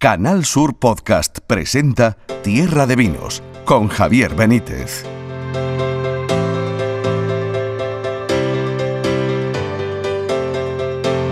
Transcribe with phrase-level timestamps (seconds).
[0.00, 5.04] Canal Sur Podcast presenta Tierra de Vinos con Javier Benítez.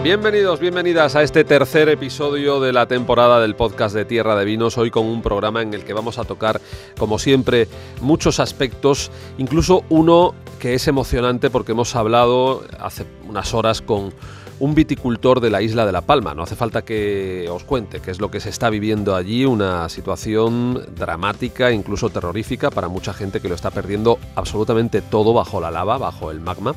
[0.03, 4.77] Bienvenidos, bienvenidas a este tercer episodio de la temporada del podcast de Tierra de Vinos,
[4.79, 6.61] hoy con un programa en el que vamos a tocar,
[6.99, 7.69] como siempre,
[8.01, 14.13] muchos aspectos, incluso uno que es emocionante porque hemos hablado hace unas horas con
[14.59, 16.35] un viticultor de la isla de La Palma.
[16.35, 19.89] No hace falta que os cuente qué es lo que se está viviendo allí, una
[19.89, 25.71] situación dramática, incluso terrorífica para mucha gente que lo está perdiendo absolutamente todo bajo la
[25.71, 26.75] lava, bajo el magma.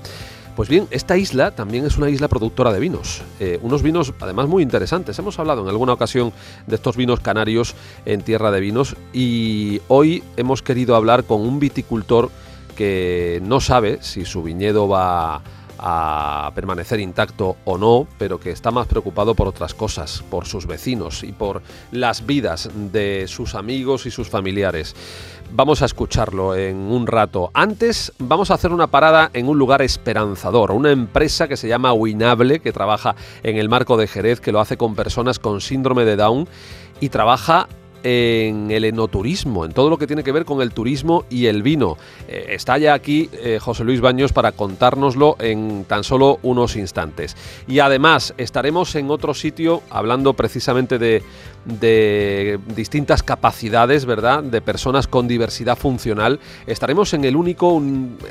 [0.56, 3.22] Pues bien, esta isla también es una isla productora de vinos.
[3.40, 5.18] Eh, unos vinos además muy interesantes.
[5.18, 6.34] Hemos hablado en alguna ocasión
[6.68, 7.76] de estos vinos canarios
[8.06, 12.30] en tierra de vinos y hoy hemos querido hablar con un viticultor
[12.76, 15.42] que no sabe si su viñedo va
[15.82, 20.66] a permanecer intacto o no, pero que está más preocupado por otras cosas, por sus
[20.66, 21.62] vecinos y por
[21.92, 24.96] las vidas de sus amigos y sus familiares.
[25.52, 27.50] Vamos a escucharlo en un rato.
[27.54, 31.94] Antes vamos a hacer una parada en un lugar esperanzador, una empresa que se llama
[31.94, 36.06] Winable, que trabaja en el marco de Jerez, que lo hace con personas con síndrome
[36.06, 36.48] de Down
[37.00, 37.68] y trabaja
[38.04, 41.64] en el enoturismo, en todo lo que tiene que ver con el turismo y el
[41.64, 41.98] vino.
[42.28, 47.36] Eh, está ya aquí eh, José Luis Baños para contárnoslo en tan solo unos instantes.
[47.68, 51.24] Y además estaremos en otro sitio hablando precisamente de,
[51.80, 54.44] de distintas capacidades, ¿verdad?
[54.44, 56.40] De personas con diversidad funcional.
[56.68, 57.82] Estaremos en el único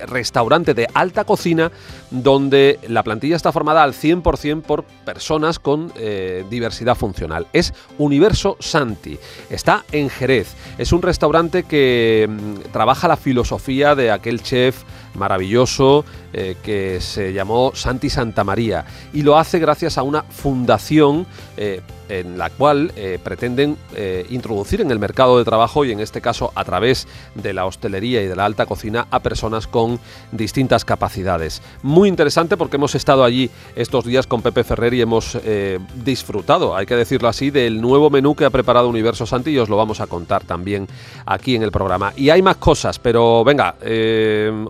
[0.06, 1.70] restaurante de alta cocina
[2.10, 7.46] donde la plantilla está formada al 100% por personas con eh, diversidad funcional.
[7.52, 9.18] Es Universo Santi.
[9.50, 10.54] Está en Jerez.
[10.78, 14.82] Es un restaurante que mm, trabaja la filosofía de aquel chef
[15.14, 18.84] maravilloso eh, que se llamó Santi Santa María
[19.14, 21.26] y lo hace gracias a una fundación
[21.56, 23.76] eh, en la cual eh, pretenden
[24.30, 28.22] introducir en el mercado de trabajo y en este caso a través de la hostelería
[28.22, 29.98] y de la alta cocina a personas con
[30.32, 31.60] distintas capacidades.
[31.82, 35.36] Muy interesante porque hemos estado allí estos días con Pepe Ferrer y hemos
[36.02, 39.68] disfrutado, hay que decirlo así, del nuevo menú que ha preparado Universo Santi y os
[39.68, 40.86] lo vamos a contar también
[41.26, 42.14] aquí en el programa.
[42.16, 43.74] Y hay más cosas, pero venga,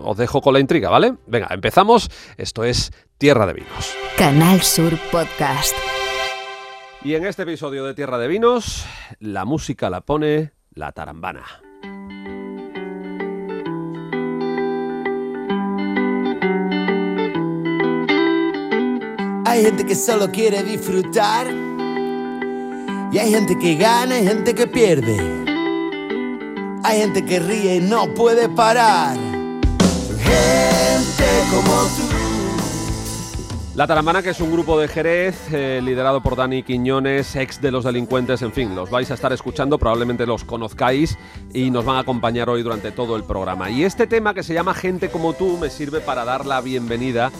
[0.03, 1.13] os dejo con la intriga, ¿vale?
[1.27, 2.09] Venga, empezamos.
[2.37, 3.95] Esto es Tierra de Vinos.
[4.17, 5.75] Canal Sur Podcast.
[7.03, 8.85] Y en este episodio de Tierra de Vinos,
[9.19, 11.45] la música la pone la tarambana.
[19.45, 21.47] Hay gente que solo quiere disfrutar.
[23.11, 25.17] Y hay gente que gana y gente que pierde.
[26.83, 29.17] Hay gente que ríe y no puede parar
[33.79, 37.71] La Tarambana, que es un grupo de Jerez eh, liderado por Dani Quiñones, ex de
[37.71, 41.17] los delincuentes, en fin, los vais a estar escuchando, probablemente los conozcáis
[41.53, 43.69] y nos van a acompañar hoy durante todo el programa.
[43.69, 47.31] Y este tema que se llama Gente como tú me sirve para dar la bienvenida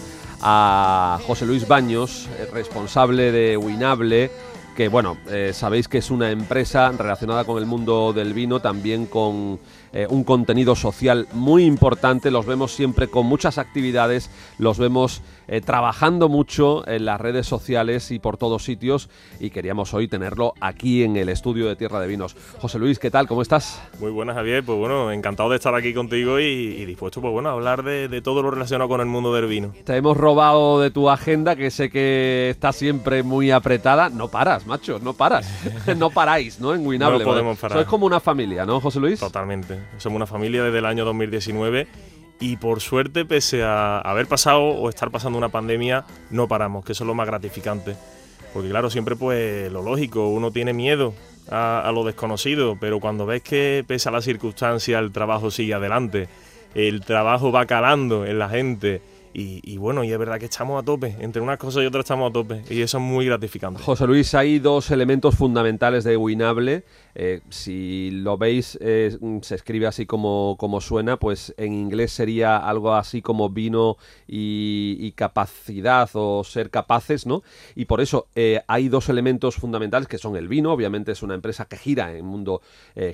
[0.42, 4.32] a José Luis Baños, eh, responsable de Winable
[4.80, 9.08] que bueno, eh, sabéis que es una empresa relacionada con el mundo del vino, también
[9.08, 9.60] con
[9.92, 15.62] eh, un contenido social muy importante, los vemos siempre con muchas actividades, los vemos eh,
[15.62, 21.04] trabajando mucho en las redes sociales y por todos sitios y queríamos hoy tenerlo aquí
[21.04, 22.36] en el estudio de Tierra de Vinos.
[22.60, 23.28] José Luis, ¿qué tal?
[23.28, 23.82] ¿Cómo estás?
[24.00, 27.54] Muy buenas Javier, pues bueno, encantado de estar aquí contigo y, dispuesto pues bueno a
[27.54, 29.74] hablar de, todo lo relacionado con el mundo del vino.
[29.84, 34.66] Te hemos robado de tu agenda que sé que está siempre muy apretada, no paras,
[34.66, 35.50] macho, no paras,
[35.98, 36.74] no paráis, ¿no?
[36.74, 37.20] En Winable.
[37.20, 37.78] No podemos parar.
[37.78, 39.20] Sois como una familia, ¿no, José Luis?
[39.20, 41.88] Totalmente somos una familia desde el año 2019
[42.40, 46.94] y por suerte, pese a haber pasado o estar pasando una pandemia, no paramos, que
[46.94, 47.96] eso es lo más gratificante.
[48.54, 51.14] Porque claro, siempre pues lo lógico, uno tiene miedo
[51.52, 56.30] a, lo desconocido, pero cuando ves que pese a la circunstancia el trabajo sigue adelante,
[56.76, 59.02] el trabajo va calando en la gente,
[59.32, 62.30] y, bueno, y es verdad que estamos a tope, entre unas cosas y otras estamos
[62.30, 63.82] a tope, y eso es muy gratificante.
[63.82, 66.84] José Luis, hay dos elementos fundamentales de Winable.
[67.16, 72.58] Eh, si lo veis, eh, se escribe así como, como, suena, pues en inglés sería
[72.58, 73.98] algo así como vino
[74.28, 77.42] y, capacidad o ser capaces, ¿no?
[77.76, 81.34] Y por eso eh, hay dos elementos fundamentales que son el vino, obviamente es una
[81.34, 82.62] empresa que gira en mundo,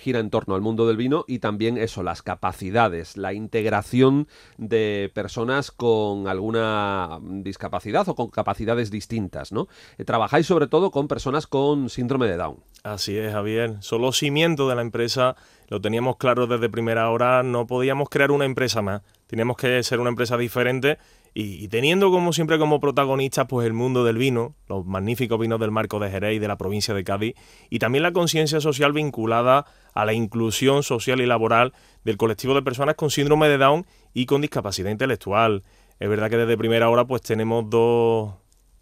[0.01, 4.27] gira en torno al mundo del vino, y también eso, las capacidades, la integración
[4.57, 9.67] de personas con alguna discapacidad o con capacidades distintas, ¿no?
[10.05, 12.57] Trabajáis sobre todo con personas con síndrome de Down.
[12.83, 13.77] Así es, Javier.
[13.85, 15.35] Solo cimiento de la empresa,
[15.67, 19.03] lo teníamos claro desde primera hora, no podíamos crear una empresa más.
[19.27, 20.97] Teníamos que ser una empresa diferente
[21.35, 25.69] Y, teniendo como siempre como protagonistas pues el mundo del vino, los magníficos vinos del
[25.69, 27.35] Marco de Jerez y de la provincia de Cádiz,
[27.69, 31.73] y también la conciencia social vinculada a la inclusión social y laboral
[32.05, 35.63] del colectivo de personas con síndrome de Down y con discapacidad intelectual.
[35.99, 38.33] Es verdad que desde primera hora pues tenemos dos...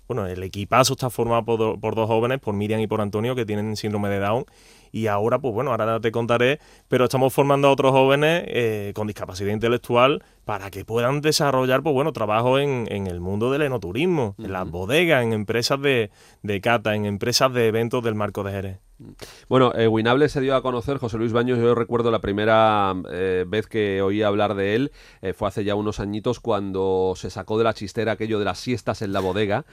[0.07, 3.45] Bueno, el equipazo está formado por, por dos jóvenes, por Miriam y por Antonio, que
[3.45, 4.45] tienen síndrome de Down
[4.94, 9.07] y ahora, pues bueno, ahora te contaré, pero estamos formando a otros jóvenes eh, con
[9.07, 14.54] discapacidad intelectual para que puedan desarrollar, pues bueno, trabajo en, el mundo del enoturismo, en
[14.54, 16.12] las bodegas, en empresas de,
[16.44, 18.80] de cata, en empresas de eventos del Marco de Jerez.
[19.50, 23.45] Bueno, eh, Winable se dio a conocer, José Luis Baños, yo recuerdo la primera eh,
[23.47, 24.91] vez que oí hablar de él,
[25.21, 28.59] eh, fue hace ya unos añitos cuando se sacó de la chistera aquello de las
[28.59, 29.65] siestas en la bodega.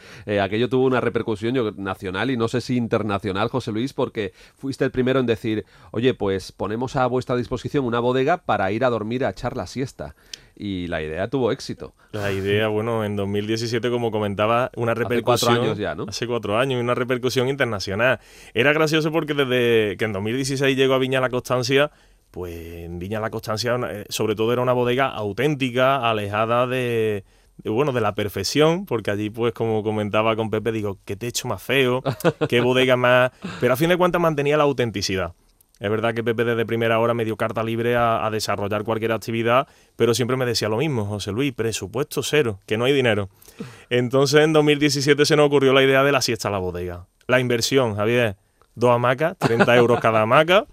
[0.42, 4.90] aquello tuvo una repercusión nacional y no sé si internacional, José Luis, porque fuiste el
[4.90, 9.24] primero en decir, oye, pues ponemos a vuestra disposición una bodega para ir a dormir
[9.24, 10.14] a echar la siesta
[10.60, 11.94] y la idea tuvo éxito.
[12.12, 15.52] La idea, bueno, en 2017, como comentaba, una repercusión.
[15.52, 16.04] Hace cuatro años ya, ¿no?
[16.06, 18.20] Hace cuatro años, y una repercusión internacional.
[18.52, 21.90] Era gracioso porque desde que en 2016 llegó a Viña La Constancia,
[22.30, 27.24] pues en Viña La Constancia, eh, sobre todo, era una bodega auténtica, alejada de,
[27.64, 31.62] bueno, de la perfección, porque allí, pues, como comentaba con Pepe, digo, qué techo más
[31.62, 32.02] feo,
[32.50, 33.30] qué bodega más.
[33.60, 35.32] Pero a fin de cuentas mantenía la autenticidad.
[35.80, 39.66] Es verdad que Pepe desde primera hora me dio carta libre a, desarrollar cualquier actividad,
[39.96, 43.30] pero siempre me decía lo mismo, José Luis, presupuesto cero, que no hay dinero.
[43.88, 47.06] Entonces en 2017 se nos ocurrió la idea de la siesta a la bodega.
[47.26, 48.36] La inversión, Javier,
[48.74, 50.66] dos hamacas, 30 euros cada hamaca,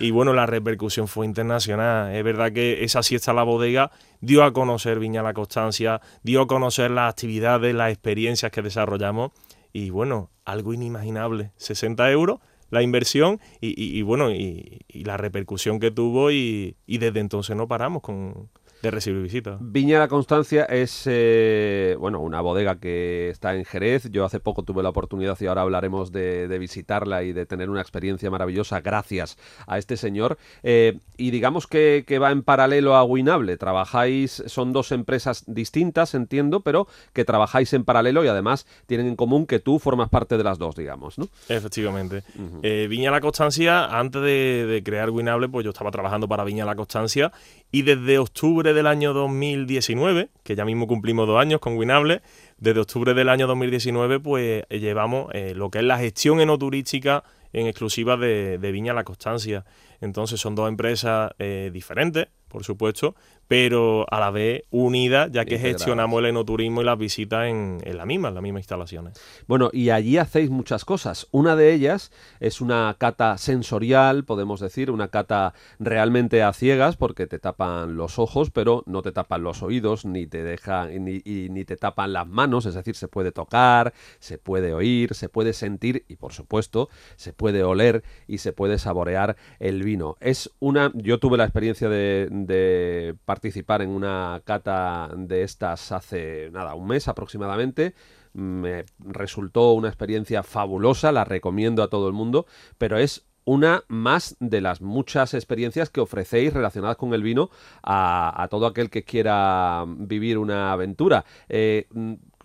[0.00, 2.14] y bueno, la repercusión fue internacional.
[2.14, 3.90] Es verdad que esa siesta a la bodega
[4.20, 9.32] dio a conocer Viña La Constancia, dio a conocer las actividades, las experiencias que desarrollamos,
[9.74, 12.40] y bueno, algo inimaginable, 60 euros
[12.74, 18.02] la inversión y, bueno, y, la repercusión que tuvo y, y desde entonces no paramos
[18.02, 18.50] con,
[18.84, 19.56] de recibir visitas.
[19.60, 24.10] Viña La Constancia es eh, bueno una bodega que está en Jerez.
[24.10, 27.80] Yo hace poco tuve la oportunidad y ahora hablaremos de, visitarla y de tener una
[27.80, 30.36] experiencia maravillosa gracias a este señor.
[30.62, 33.56] Eh, y digamos que, va en paralelo a Winable.
[33.56, 39.16] Trabajáis, son dos empresas distintas, entiendo, pero que trabajáis en paralelo y además tienen en
[39.16, 41.28] común que tú formas parte de las dos, digamos, ¿no?
[41.48, 42.22] Efectivamente.
[42.62, 46.66] Eh, Viña La Constancia, antes de, de crear Winable, pues yo estaba trabajando para Viña
[46.66, 47.32] La Constancia
[47.74, 52.22] y desde octubre del año 2019, que ya mismo cumplimos dos años con Winable,
[52.56, 57.24] desde octubre del año 2019 pues eh, llevamos eh, lo que es la gestión enoturística
[57.52, 59.64] en exclusiva de, Viña La Constancia.
[60.00, 63.16] Entonces son dos empresas eh, diferentes, por supuesto,
[63.48, 68.06] pero a la vez unidas, ya que gestionamos el enoturismo y las visitas en, la
[68.06, 69.20] misma, en las mismas instalaciones.
[69.46, 71.26] Bueno, y allí hacéis muchas cosas.
[71.30, 72.10] Una de ellas
[72.40, 78.18] es una cata sensorial, podemos decir, una cata realmente a ciegas, porque te tapan los
[78.18, 82.26] ojos, pero no te tapan los oídos, ni te dejan, ni, ni te tapan las
[82.26, 86.88] manos, es decir, se puede tocar, se puede oír, se puede sentir y por supuesto
[87.16, 90.16] se puede oler y se puede saborear el vino.
[90.20, 96.50] Es una, yo tuve la experiencia de, de participar en una cata de estas hace
[96.52, 97.92] nada, un mes aproximadamente.
[98.32, 102.46] Me resultó una experiencia fabulosa, la recomiendo a todo el mundo,
[102.78, 107.50] pero es una más de las muchas experiencias que ofrecéis relacionadas con el vino
[107.82, 111.24] a, todo aquel que quiera vivir una aventura.
[111.48, 111.88] Eh,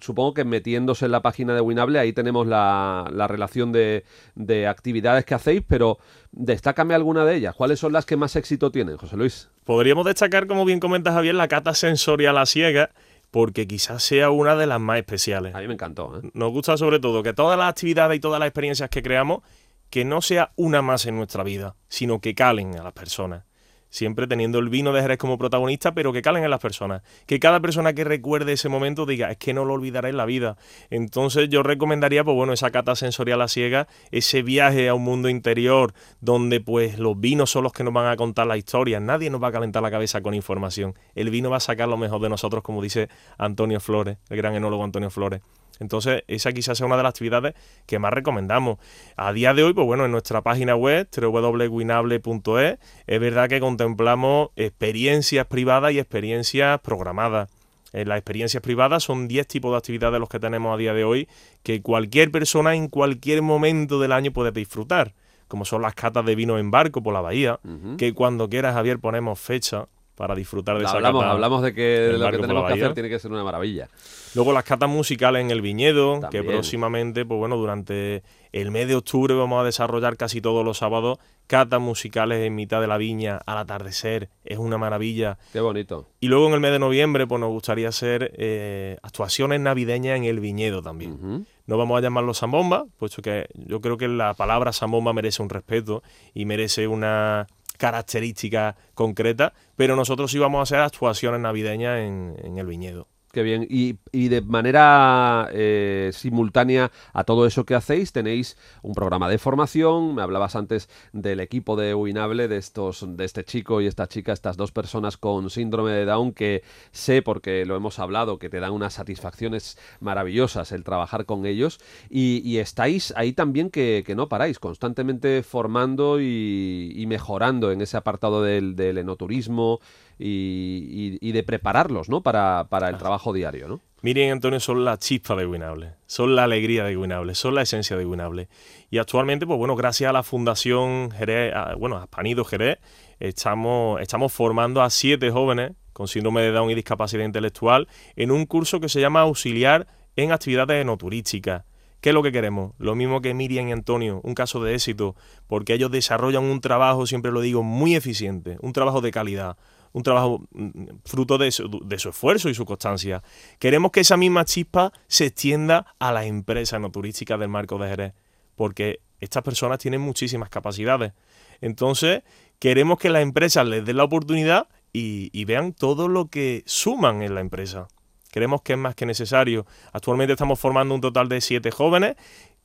[0.02, 4.04] supongo que metiéndose en la página de Winable, ahí tenemos la, relación de,
[4.36, 5.98] de, actividades que hacéis, pero
[6.32, 7.56] destácame alguna de ellas.
[7.56, 9.50] ¿Cuáles son las que más éxito tienen, José Luis?
[9.64, 12.92] Podríamos destacar, como bien comentas Javier, la cata sensorial a ciega,
[13.32, 15.54] porque quizás sea una de las más especiales.
[15.56, 16.20] A mí me encantó.
[16.20, 16.30] ¿eh?
[16.34, 19.44] Nos gusta sobre todo que todas las actividades y todas las experiencias que creamos,
[19.90, 23.49] que no sea una más en nuestra vida, sino que calen a las personas
[23.90, 27.02] siempre teniendo el vino de Jerez como protagonista, pero que calen en las personas.
[27.26, 30.26] Que cada persona que recuerde ese momento diga, es que no lo olvidaré en la
[30.26, 30.58] vida.
[30.90, 35.30] Entonces yo recomendaría, pues bueno, esa cata sensorial a ciega, ese viaje a un mundo
[35.30, 39.00] interior donde pues los vinos son los que nos van a contar la historia.
[39.00, 40.94] Nadie nos va a calentar la cabeza con información.
[41.16, 44.56] El vino va a sacar lo mejor de nosotros, como dice Antonio Flores, el gran
[44.56, 45.42] enólogo Antonio Flores.
[45.80, 47.56] Entonces, esa quizás sea una de las actividades
[47.86, 48.78] que más recomendamos.
[49.16, 54.50] A día de hoy, pues bueno, en nuestra página web, www.winable.es, es verdad que contemplamos
[54.56, 57.50] experiencias privadas y experiencias programadas.
[57.92, 61.04] En las experiencias privadas son 10 tipos de actividades los que tenemos a día de
[61.04, 61.28] hoy
[61.64, 65.14] que cualquier persona en cualquier momento del año puede disfrutar,
[65.48, 67.60] como son las catas de vino en barco por la bahía,
[67.98, 69.88] que cuando quieras, Javier, ponemos fecha
[70.20, 72.94] para disfrutar de esa hablamos, cata hablamos de que lo que tenemos la que hacer
[72.94, 73.88] tiene que ser una maravilla.
[74.36, 76.44] Luego las catas musicales en el viñedo, También.
[76.44, 78.22] que próximamente, pues bueno, durante
[78.52, 82.82] el mes de octubre vamos a desarrollar casi todos los sábados catas musicales en mitad
[82.82, 84.28] de la viña al atardecer.
[84.44, 85.38] Es una maravilla.
[85.54, 86.10] Qué bonito.
[86.20, 90.26] Y luego en el mes de noviembre, pues nos gustaría hacer eh, actuaciones navideñas en
[90.26, 91.48] el viñedo también.
[91.66, 95.50] No vamos a llamarlo zambomba, puesto que yo creo que la palabra zambomba merece un
[95.50, 97.48] respeto y merece una
[97.80, 103.08] característica concreta, pero nosotros sí vamos a hacer actuaciones navideñas en el viñedo.
[103.32, 103.68] Qué bien.
[103.70, 109.38] Y, y de manera eh, simultánea a todo eso que hacéis, tenéis un programa de
[109.38, 110.16] formación.
[110.16, 114.34] Me hablabas antes del equipo de Winable, de estos, de este chico y esta chica,
[114.34, 118.60] estas dos personas con síndrome de Down, que sé, porque lo hemos hablado, que te
[118.60, 121.80] dan unas satisfacciones maravillosas el trabajar con ellos.
[122.10, 127.96] Y, estáis ahí también que, que no paráis, constantemente formando y, y mejorando en ese
[127.96, 129.80] apartado del, del enoturismo
[130.20, 132.22] y, y- y de prepararlos, ¿no?
[132.22, 133.80] Para, para el trabajo diario, ¿no?
[134.02, 137.64] Miriam y Antonio son la chispa de Winable, son la alegría de Winable, son la
[137.64, 138.48] esencia de Winable.
[138.90, 142.78] Y actualmente, pues bueno, gracias a la Fundación Jerez, a- bueno, a Panido Jerez,
[143.20, 148.46] estamos, estamos formando a siete jóvenes con síndrome de Down y discapacidad intelectual en un
[148.46, 151.64] curso que se llama Auxiliar en Actividades Enoturísticas.
[152.00, 152.72] ¿Qué es lo que queremos?
[152.78, 157.06] Lo mismo que Miriam y Antonio, un caso de éxito, porque ellos desarrollan un trabajo,
[157.06, 159.58] siempre lo digo, muy eficiente, un trabajo de calidad,
[159.94, 163.24] un trabajo mm, fruto de su, de su esfuerzo y su constancia.
[163.60, 167.90] Queremos que esa misma chispa se extienda a las empresas no turísticas del marco de
[167.90, 168.14] Jerez,
[168.56, 171.14] porque estas personas tienen muchísimas capacidades.
[171.62, 172.24] Entonces,
[172.60, 177.36] queremos que las empresas les den la oportunidad y, vean todo lo que suman en
[177.36, 177.88] la empresa.
[178.32, 179.66] Creemos que es más que necesario.
[179.92, 182.16] Actualmente estamos formando un total de siete jóvenes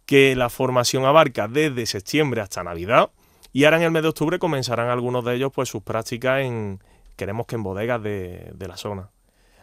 [0.07, 3.11] que la formación abarca desde septiembre hasta Navidad
[3.53, 6.81] y ahora en el mes de octubre comenzarán algunos de ellos pues sus prácticas en,
[7.17, 9.11] queremos que en bodegas de, de la zona.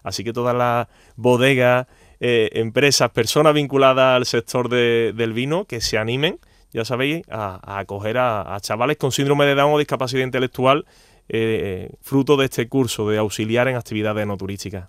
[0.04, 1.86] Así que todas las bodegas,
[2.20, 6.40] eh, empresas, personas vinculadas al sector de- del vino que se animen,
[6.74, 10.86] ya sabéis, a, a acoger a, chavales con síndrome de Down o discapacidad intelectual
[11.30, 14.86] eh, fruto de este curso de auxiliar en actividades no turísticas.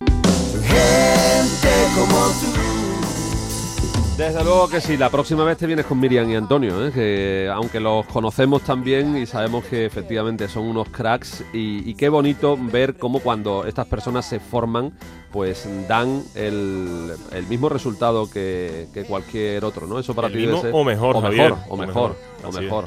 [4.17, 6.93] Desde luego que sí, la próxima vez te vienes con Miriam y Antonio, ¿eh?
[6.93, 12.09] que aunque los conocemos también y sabemos que efectivamente son unos cracks y, y qué
[12.09, 14.93] bonito ver cómo cuando estas personas se forman,
[15.33, 19.99] pues dan el, el mismo resultado que, que cualquier otro, ¿no?
[19.99, 22.17] Eso para El ti debe mismo ser- o mejor, o Javier, mejor, o o mejor,
[22.45, 22.85] o mejor.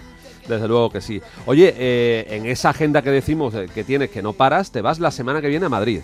[0.48, 1.20] Desde luego que sí.
[1.48, 5.00] Oye, eh, en esa agenda que decimos eh, que tienes que no paras, te vas
[5.00, 6.02] la semana que viene a Madrid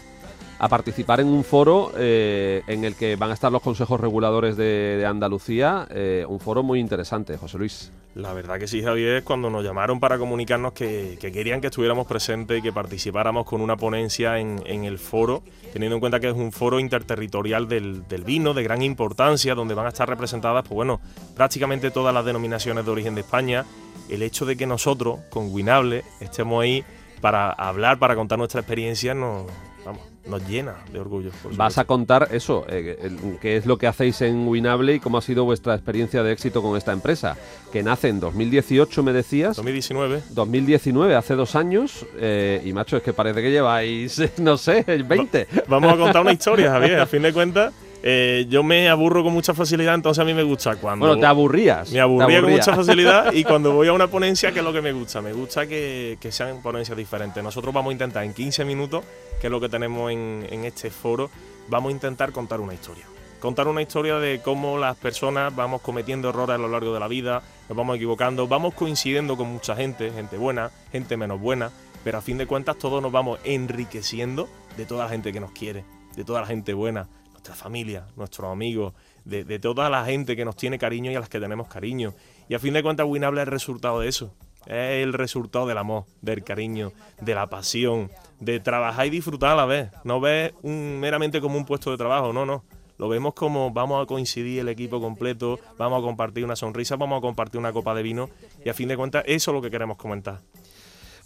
[0.61, 4.55] a participar en un foro eh, en el que van a estar los consejos reguladores
[4.55, 7.91] de, Andalucía, eh, un foro muy interesante, José Luis.
[8.13, 12.05] La verdad que sí, Javier, cuando nos llamaron para comunicarnos que, que querían que estuviéramos
[12.05, 15.41] presentes y que participáramos con una ponencia en, el foro,
[15.73, 19.87] teniendo en cuenta que es un foro interterritorial del, vino de gran importancia, donde van
[19.87, 21.01] a estar representadas, pues bueno,
[21.35, 23.65] prácticamente todas las denominaciones de origen de España.
[24.09, 26.83] El hecho de que nosotros, con Winable, estemos ahí
[27.19, 29.45] para hablar, para contar nuestra experiencia, nos,
[29.85, 31.31] vamos, nos llena de orgullo.
[31.55, 35.17] Vas a contar eso, eh, el- qué es lo que hacéis en Winable y cómo
[35.17, 37.37] ha sido vuestra experiencia de éxito con esta empresa,
[37.71, 39.55] que nace en 2018, me decías.
[39.57, 40.21] 2019.
[40.29, 45.47] 2019, hace dos años, eh, y macho, es que parece que lleváis, no sé, 20.
[45.67, 46.99] Vamos a contar una historia, Javier.
[46.99, 47.73] A fin de cuentas,
[48.03, 51.05] eh, yo me aburro con mucha facilidad, entonces a mí me gusta cuando.
[51.05, 51.91] Bueno, te aburrías.
[51.91, 54.81] Me aburría con mucha facilidad y cuando voy a una ponencia, ¿qué es lo que
[54.81, 55.21] me gusta?
[55.21, 57.43] Me gusta que, que sean ponencias diferentes.
[57.43, 59.03] Nosotros vamos a intentar en 15 minutos,
[59.39, 61.29] que es lo que tenemos en, en este foro,
[61.67, 63.05] vamos a intentar contar una historia.
[63.39, 67.07] Contar una historia de cómo las personas vamos cometiendo errores a lo largo de la
[67.07, 71.71] vida, nos vamos equivocando, vamos coincidiendo con mucha gente, gente buena, gente menos buena,
[72.03, 75.51] pero a fin de cuentas todos nos vamos enriqueciendo de toda la gente que nos
[75.51, 75.83] quiere,
[76.15, 77.07] de toda la gente buena,
[77.41, 78.93] nuestra familia, nuestros amigos,
[79.25, 82.13] de, de toda la gente que nos tiene cariño y a las que tenemos cariño.
[82.47, 84.31] Y a fin de cuentas, Winable es el resultado de eso.
[84.67, 89.55] Es el resultado del amor, del cariño, de la pasión, de trabajar y disfrutar a
[89.55, 89.89] la vez.
[90.03, 92.63] No ves un, meramente como un puesto de trabajo, no, no.
[92.99, 97.17] Lo vemos como vamos a coincidir el equipo completo, vamos a compartir una sonrisa, vamos
[97.17, 98.29] a compartir una copa de vino
[98.63, 100.41] y a fin de cuentas eso es lo que queremos comentar.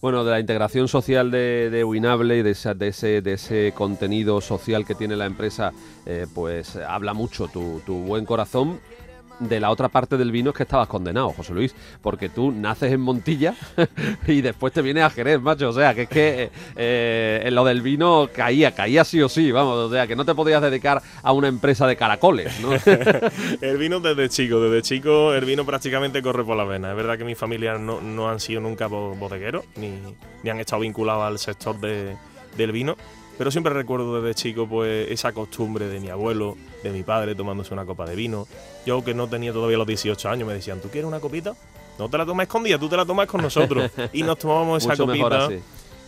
[0.02, 3.74] Bueno, de la integración social de, de Winable y de, esa- de ese, de ese
[3.76, 5.72] contenido social que tiene la empresa,
[6.06, 8.80] eh, pues habla mucho tu, tu buen corazón.
[9.40, 12.94] De la otra parte del vino es que estabas condenado, José Luis, porque tú naces
[12.94, 13.54] en Montilla
[14.28, 15.70] y después te vienes a Jerez, macho.
[15.70, 19.28] O sea, que es que eh, eh, en lo del vino caía, caía sí o
[19.28, 19.76] sí, vamos.
[19.78, 22.70] O sea, que no te podías dedicar a una empresa de caracoles, ¿no?
[23.62, 26.92] El vino desde chico, desde chico el vino prácticamente corre por la vena.
[26.92, 29.92] Es verdad que mis familias no, no han sido nunca bo- bodegueros, ni,
[30.44, 32.16] ni han estado vinculados al sector de,
[32.58, 32.96] del vino,
[33.38, 37.74] pero siempre recuerdo desde chico pues esa costumbre de mi abuelo, de mi padre tomándose
[37.74, 38.48] una copa de vino.
[38.86, 41.56] Yo que no tenía todavía los 18 años me decían, ¿tú quieres una copita?
[41.98, 43.92] No te la tomas escondida, tú te la tomas con nosotros.
[44.14, 45.46] y nos tomábamos esa Mucho mejor copita.
[45.48, 45.60] así.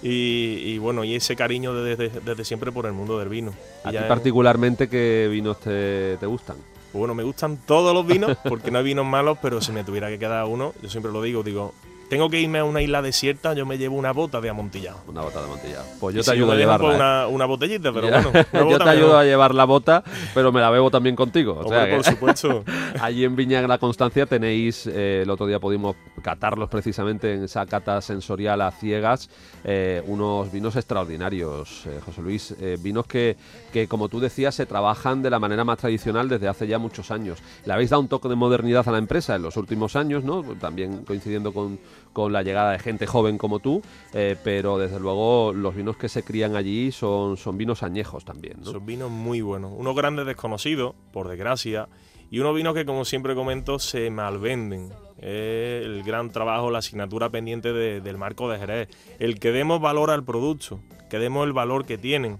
[0.04, 3.54] Y, y bueno, y ese cariño desde, desde siempre por el mundo del vino.
[3.84, 6.58] A ti particularmente, ¿qué vinos te, te gustan?
[6.92, 9.84] pues bueno, me gustan todos los vinos, porque no hay vinos malos, pero si me
[9.84, 11.74] tuviera que quedar uno, yo siempre lo digo, digo,
[12.10, 15.00] tengo que irme a una isla desierta, yo me llevo una bota de amontillado.
[15.08, 15.80] Una bota de montilla.
[16.00, 16.86] Pues yo Y te si ayudo a llevarla.
[16.88, 16.98] pues, ¿eh?
[16.98, 18.22] una, una botellita, pero Ya.
[18.22, 18.46] bueno.
[18.54, 21.60] una yo te ayudo a llevar la bota, pero me la bebo también contigo.
[21.64, 22.64] O sea Hombre, por supuesto.
[23.02, 27.44] Allí en Viña de la Constancia tenéis, eh, el otro día pudimos catarlos precisamente en
[27.44, 29.30] esa cata sensorial a ciegas,
[29.64, 32.56] eh, unos vinos extraordinarios, José Luis.
[32.80, 33.36] vinos que,
[33.78, 37.12] que, como tú decías, se trabajan de la manera más tradicional desde hace ya muchos
[37.12, 37.38] años.
[37.64, 40.42] Le habéis dado un toque de modernidad a la empresa en los últimos años, ¿no?
[40.60, 41.78] También coincidiendo con,
[42.12, 46.10] con la llegada de gente joven como tú, eh, pero desde luego los vinos que
[46.10, 48.64] se crían allí son, son vinos añejos también.
[48.66, 49.72] Son vinos muy buenos.
[49.76, 51.88] Unos grandes desconocidos, por desgracia,
[52.32, 54.90] y unos vinos que, como siempre comento, se malvenden.
[55.20, 58.90] El gran trabajo, la asignatura pendiente de- del marco de Jerez.
[59.20, 60.80] El que demos valor al producto,
[61.10, 62.40] que demos el valor que tienen.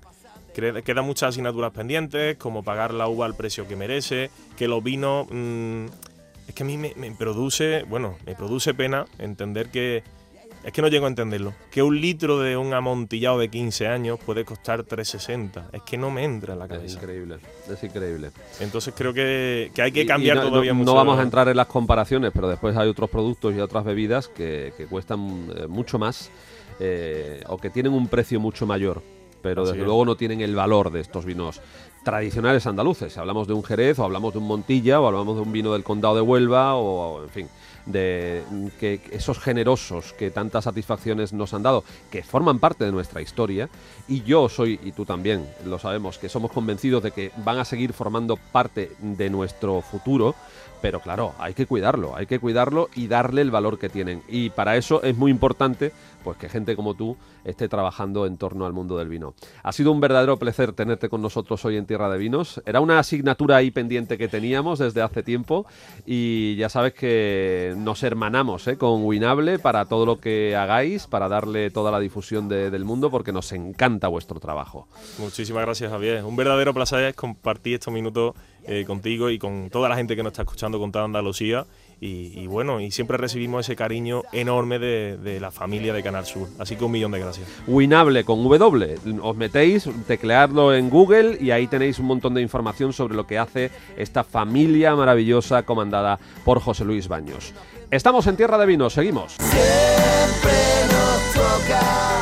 [0.84, 5.28] Quedan muchas asignaturas pendientes, como pagar la uva al precio que merece, que los vinos...
[5.30, 5.86] mm,
[6.48, 10.04] es que a mí me, me produce, bueno, me produce pena entender que...
[10.64, 11.54] Es que no llego a entenderlo.
[11.72, 15.66] Que un litro de un amontillado de 15 años puede costar 3,60.
[15.72, 16.98] Es que no me entra en la Es cabeza.
[17.00, 17.38] increíble,
[17.72, 18.32] es increíble.
[18.60, 20.94] Entonces creo que, que hay que y cambiar no, no- todavía no mucho.
[20.94, 24.74] vamos a entrar en las comparaciones, pero después hay otros productos y otras bebidas que,
[24.76, 26.32] que cuestan eh, mucho más
[26.82, 29.02] eh, o que tienen un precio mucho mayor,
[29.42, 29.88] pero Así desde es.
[29.88, 31.62] luego no tienen el valor de estos vinos
[32.04, 33.14] tradicionales andaluces.
[33.14, 35.74] Si hablamos de un Jerez o hablamos de un Montilla o hablamos de un vino
[35.74, 37.50] del Condado de Huelva o, en fin,
[37.86, 38.44] de
[38.80, 43.22] que que esos generosos que tantas satisfacciones nos han dado, que forman parte de nuestra
[43.22, 43.70] historia,
[44.08, 47.66] y yo soy, y tú también lo sabemos, que somos convencidos de que van a
[47.66, 50.36] seguir formando parte de nuestro futuro,
[50.82, 54.22] pero claro, hay que cuidarlo, hay que cuidarlo y darle el valor que tienen.
[54.28, 55.92] Y para eso es muy importante
[56.24, 57.16] pues que gente como tú
[57.46, 59.34] esté trabajando en torno al mundo del vino.
[59.64, 62.62] Ha sido un verdadero placer tenerte con nosotros hoy en Tierra de Vinos.
[62.66, 65.66] Era una asignatura ahí pendiente que teníamos desde hace tiempo
[66.06, 68.78] y ya sabes que nos hermanamos ¿eh?
[68.78, 73.10] con Winable para todo lo que hagáis, para darle toda la difusión de- del mundo
[73.10, 74.88] porque nos encanta vuestro trabajo.
[75.20, 76.26] Muchísimas gracias, Javier.
[76.26, 78.34] Un verdadero placer compartir estos minutos
[78.68, 81.66] eh, contigo y con toda la gente que nos está escuchando con toda Andalucía.
[82.00, 86.26] Y, y bueno, y siempre recibimos ese cariño enorme de, de la familia de Canal
[86.26, 86.48] Sur.
[86.60, 87.48] Así que un millón de gracias.
[87.66, 88.96] Winable con W.
[89.22, 93.40] Os metéis, tecleadlo en Google y ahí tenéis un montón de información sobre lo que
[93.40, 97.54] hace esta familia maravillosa comandada por José Luis Baños.
[97.90, 99.34] Estamos en Tierra de Vinos, seguimos.
[99.40, 100.52] Siempre
[100.92, 102.17] nos toca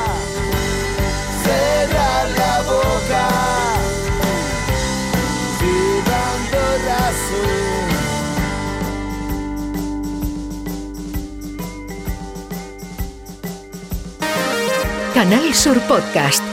[15.16, 16.44] Canal Sur Podcast.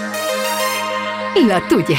[1.35, 1.98] La tuya.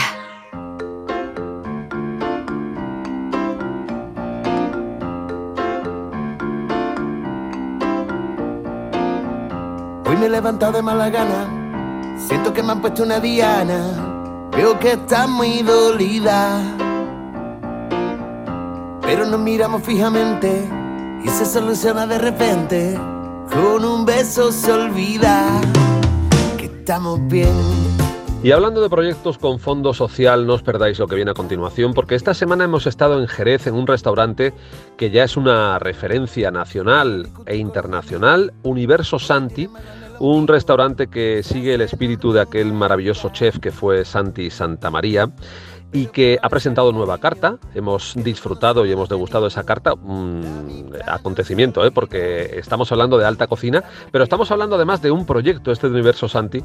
[10.06, 14.80] Hoy me he levantado de mala gana, siento que me han puesto una diana, veo
[14.80, 16.62] que está muy dolida.
[19.02, 20.66] Pero nos miramos fijamente
[21.26, 22.98] y se soluciona de repente,
[23.52, 25.60] con un beso se olvida
[26.84, 27.48] estamos bien.
[28.44, 31.94] Y hablando de proyectos con fondo social, no os perdáis lo que viene a continuación,
[31.94, 34.54] porque esta semana hemos estado en Jerez, en un restaurante
[34.98, 39.70] que ya es una referencia nacional e internacional, Universo Santi,
[40.20, 45.32] un restaurante que sigue el espíritu de aquel maravilloso chef que fue Santi Santamaría
[45.94, 47.60] y que ha presentado nueva carta.
[47.76, 51.92] Hemos disfrutado y hemos degustado esa carta, un acontecimiento, ¿eh?
[51.92, 55.94] porque estamos hablando de alta cocina, pero estamos hablando además de un proyecto, este de
[55.94, 56.64] Universo Santi.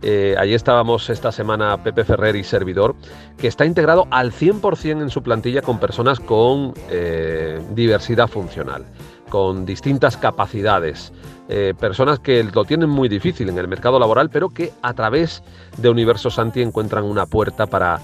[0.00, 2.96] Eh, allí estábamos esta semana Pepe Ferrer y servidor,
[3.36, 8.86] que está integrado al 100% en su plantilla con personas con eh, diversidad funcional,
[9.28, 11.12] con distintas capacidades.
[11.52, 15.42] Eh, personas que lo tienen muy difícil en el mercado laboral, pero que a través
[15.76, 18.00] de Universo Santi encuentran una puerta para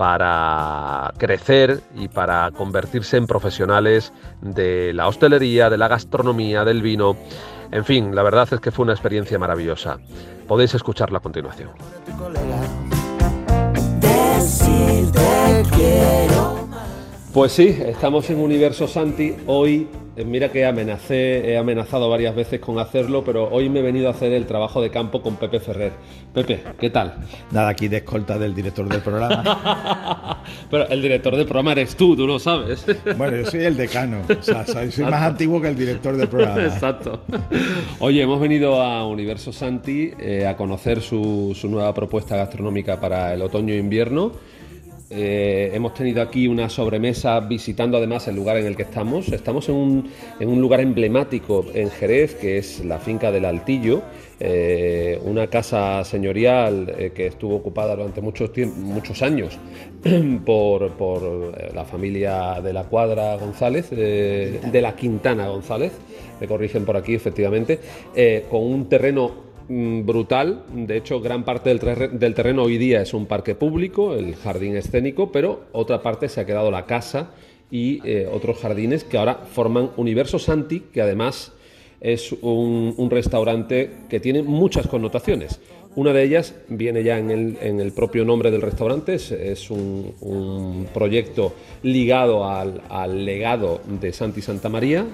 [0.00, 7.18] para crecer y para convertirse en profesionales de la hostelería, de la gastronomía, del vino.
[7.70, 9.98] En fin, la verdad es que fue una experiencia maravillosa.
[10.48, 11.68] Podéis escucharla a continuación.
[17.34, 19.86] Pues sí, estamos en Universo Santi hoy
[20.24, 24.10] mira que amenacé, he amenazado varias veces con hacerlo, pero hoy me he venido a
[24.10, 25.92] hacer el trabajo de campo con Pepe Ferrer.
[26.34, 27.14] Pepe, ¿qué tal?
[27.50, 30.42] Nada, aquí de escolta del director del programa.
[30.70, 32.84] pero el director del programa eres tú, tú lo sabes.
[33.16, 36.62] bueno, yo soy el decano, o sea, soy, más antiguo que el director del programa.
[36.62, 37.22] Exacto.
[37.98, 43.34] Oye, hemos venido a Universo Santi eh, a conocer su, su nueva propuesta gastronómica para
[43.34, 44.32] el otoño e invierno.
[45.12, 49.28] Eh, hemos tenido aquí una sobremesa visitando además el lugar en el que estamos.
[49.28, 54.02] Estamos en un, lugar emblemático en Jerez, que es la finca del Altillo,
[54.38, 59.58] eh, una casa señorial eh, que estuvo ocupada durante muchos, muchos años
[60.46, 65.90] por, la familia de la Cuadra González, de la Quintana González,
[66.40, 67.80] me corrigen por aquí efectivamente,
[68.48, 70.64] con un terreno brutal.
[70.72, 75.30] De hecho, gran parte del, terreno hoy día es un parque público, el jardín escénico,
[75.30, 77.30] pero otra parte se ha quedado la casa
[77.70, 81.52] y eh, otros jardines que ahora forman Universo Santi, que además
[82.00, 85.60] es un restaurante que tiene muchas connotaciones.
[85.96, 87.30] Una de ellas viene ya en
[87.80, 95.04] el, propio nombre del restaurante, es, un, proyecto ligado al, legado de Santi Santa María,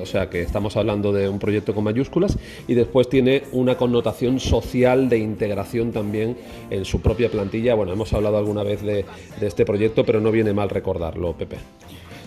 [0.00, 4.40] o sea que estamos hablando de un proyecto con mayúsculas, y después tiene una connotación
[4.40, 6.34] social de integración también
[6.70, 7.74] en su propia plantilla.
[7.74, 9.04] Bueno, hemos hablado alguna vez de,
[9.42, 11.56] este proyecto, pero no viene mal recordarlo, Pepe.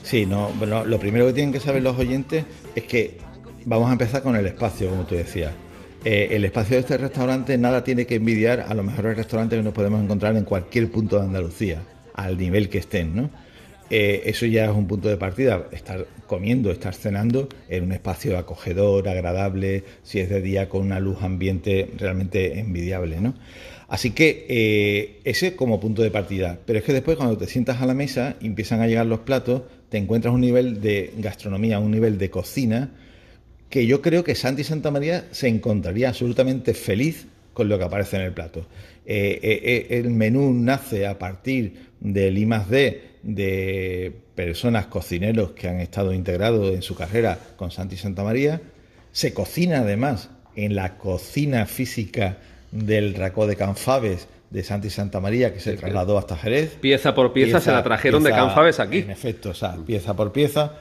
[0.04, 3.18] Sí, no, bueno, lo primero que tienen que saber los oyentes es que
[3.66, 5.65] vamos a empezar con el espacio, como tú decías.
[6.06, 9.64] Eh, el espacio de este restaurante nada tiene que envidiar a los mejores restaurantes que
[9.64, 11.82] nos podemos encontrar en cualquier punto de Andalucía,
[12.14, 13.32] al nivel que estén, ¿no?
[13.90, 18.38] Eh, eso ya es un punto de partida, estar comiendo, estar cenando en un espacio
[18.38, 23.34] acogedor, agradable, si es de día con una luz ambiente realmente envidiable, ¿no?
[23.88, 26.60] Así que eh, ese como punto de partida.
[26.68, 29.64] Pero es que después cuando te sientas a la mesa, empiezan a llegar los platos,
[29.90, 32.92] te encuentras un nivel de gastronomía, un nivel de cocina,
[33.70, 38.18] que yo creo que Santi Santa María se encontraría absolutamente feliz con lo que aparece
[38.18, 38.68] en el plato.
[39.06, 45.68] Eh, eh, eh, el menú nace a partir del I D de personas, cocineros que
[45.68, 48.62] han estado integrados en su carrera con Santi Santa María.
[49.12, 52.38] Se cocina además en la cocina física
[52.72, 56.78] del Racó de Canfaves de Santi Santa María, que se trasladó hasta Jerez.
[56.80, 59.00] Pieza por pieza, se la trajeron de Canfaves aquí.
[59.00, 60.74] En efecto, o sea, pieza por pieza.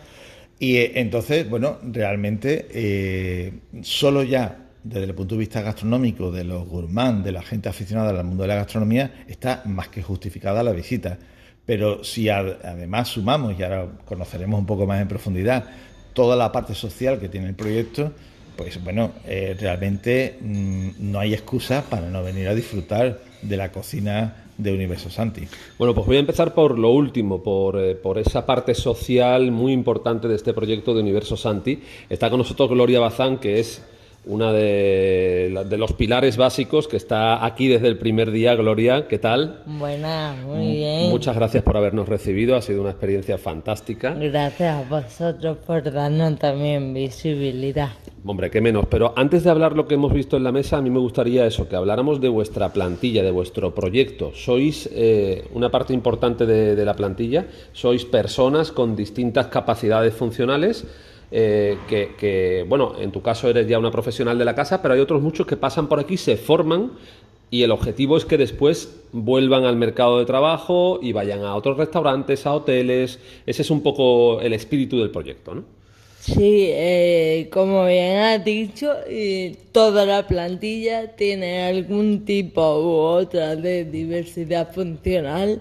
[0.59, 6.45] Y eh, entonces, bueno, realmente eh, solo ya desde el punto de vista gastronómico de
[6.45, 10.63] los gourmands, de la gente aficionada al mundo de la gastronomía, está más que justificada
[10.63, 11.19] la visita.
[11.65, 15.65] Pero si además sumamos, y ahora conoceremos un poco más en profundidad,
[16.13, 18.13] toda la parte social que tiene el proyecto,
[18.57, 23.73] pues bueno, eh, realmente mm, no hay excusa para no venir a disfrutar de la
[23.73, 25.47] cocina de Universo Santi.
[25.79, 29.73] Bueno, pues voy a empezar por lo último, por, eh, por, esa parte social muy
[29.73, 31.83] importante de este proyecto de Universo Santi.
[32.09, 33.83] Está con nosotros Gloria Bazán, que es
[34.27, 38.55] una de, de, los pilares básicos que está aquí desde el primer día.
[38.55, 39.63] Gloria, ¿qué tal?
[39.67, 41.11] Buena, muy bien.
[41.11, 44.15] Muchas gracias por habernos recibido, ha sido una experiencia fantástica.
[44.15, 47.91] Gracias a vosotros por darnos también visibilidad.
[48.27, 48.87] Hombre, qué menos.
[48.89, 51.47] Pero antes de hablar lo que hemos visto en la mesa, a mí me gustaría
[51.47, 54.33] eso, que habláramos de vuestra plantilla, de vuestro proyecto.
[54.35, 60.87] Sois eh, una parte importante de, la plantilla, sois personas con distintas capacidades funcionales
[61.31, 65.01] eh, que, bueno, en tu caso eres ya una profesional de la casa, pero hay
[65.01, 66.93] otros muchos que pasan por aquí, se forman
[67.51, 71.77] y el objetivo es que después vuelvan al mercado de trabajo y vayan a otros
[71.77, 73.21] restaurantes, a hoteles.
[73.45, 75.84] Ese es un poco el espíritu del proyecto, ¿no?
[76.27, 78.95] Sí, eh, como bien has dicho,
[79.73, 85.61] toda la plantilla tiene algún tipo u otra de diversidad funcional.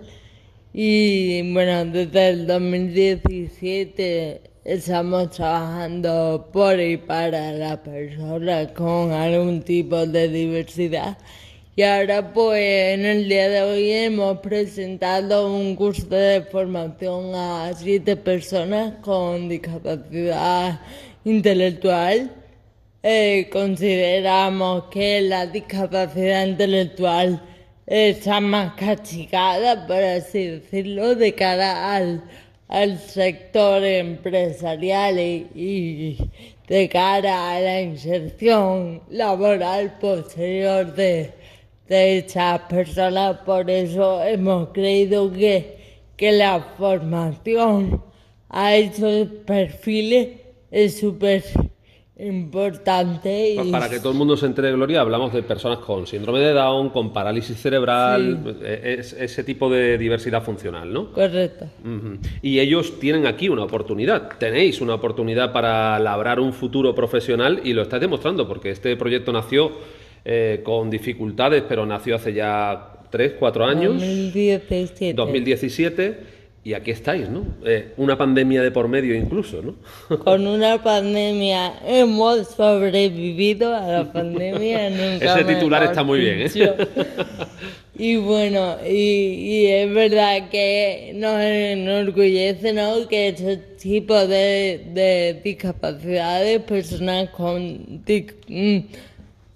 [0.74, 10.06] Y bueno, desde el 2017 Estamos trabajando por y para las personas con algún tipo
[10.06, 11.18] de diversidad.
[11.76, 17.74] Y ahora pues en el día de hoy hemos presentado un curso de formación a
[17.74, 20.80] siete personas con discapacidad
[21.26, 22.32] intelectual.
[23.02, 27.42] Eh, consideramos que la discapacidad intelectual
[27.88, 32.24] está más castigada, por así decirlo, de cara al
[32.74, 36.18] al sector empresarial y,
[36.68, 41.32] de cara a la inserción laboral posterior de,
[41.88, 43.38] de estas personas.
[43.46, 45.78] Por eso hemos creído que,
[46.16, 48.02] que la formación
[48.50, 50.30] a estos perfiles
[50.72, 51.44] es súper
[52.18, 53.52] importante.
[53.54, 53.56] Y...
[53.58, 56.54] Pues para que todo el mundo se entere, Gloria, hablamos de personas con síndrome de
[56.54, 61.12] Down, con parálisis cerebral, es- ese tipo de diversidad funcional, ¿no?
[61.12, 61.66] Correcto.
[62.42, 67.74] Y ellos tienen aquí una oportunidad, tenéis una oportunidad para labrar un futuro profesional y
[67.74, 69.72] lo estáis demostrando, porque este proyecto nació
[70.26, 75.14] eh, con dificultades, pero nació hace ya 3, 4 años, 2017.
[75.14, 76.18] 2017,
[76.66, 77.46] y aquí estáis, ¿no?
[77.66, 79.76] Eh, una pandemia de por medio incluso, ¿no?
[80.20, 84.90] Con una pandemia hemos sobrevivido a la pandemia.
[84.90, 86.74] nunca Ese titular está muy bien, ¿eh?
[87.96, 93.08] Y bueno, y, y es verdad que nos enorgullece ¿no?
[93.08, 98.80] que este tipo de, de discapacidades, personas con dic- mm,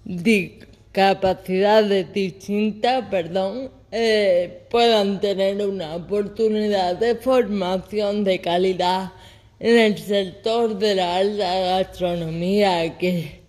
[0.08, 9.12] discapacidades distintas, perdón, eh, puedan tener una oportunidad de formación de calidad
[9.60, 13.42] en el sector de la alta gastronomía, que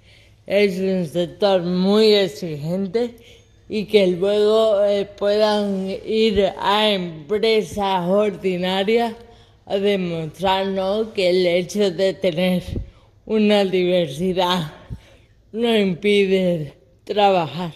[0.45, 3.15] es un sector muy exigente
[3.69, 9.13] y que luego eh, puedan ir a empresas ordinarias
[9.65, 12.63] a demostrarnos que el hecho de tener
[13.25, 14.78] una diversidad
[15.51, 17.71] no impide trabajar.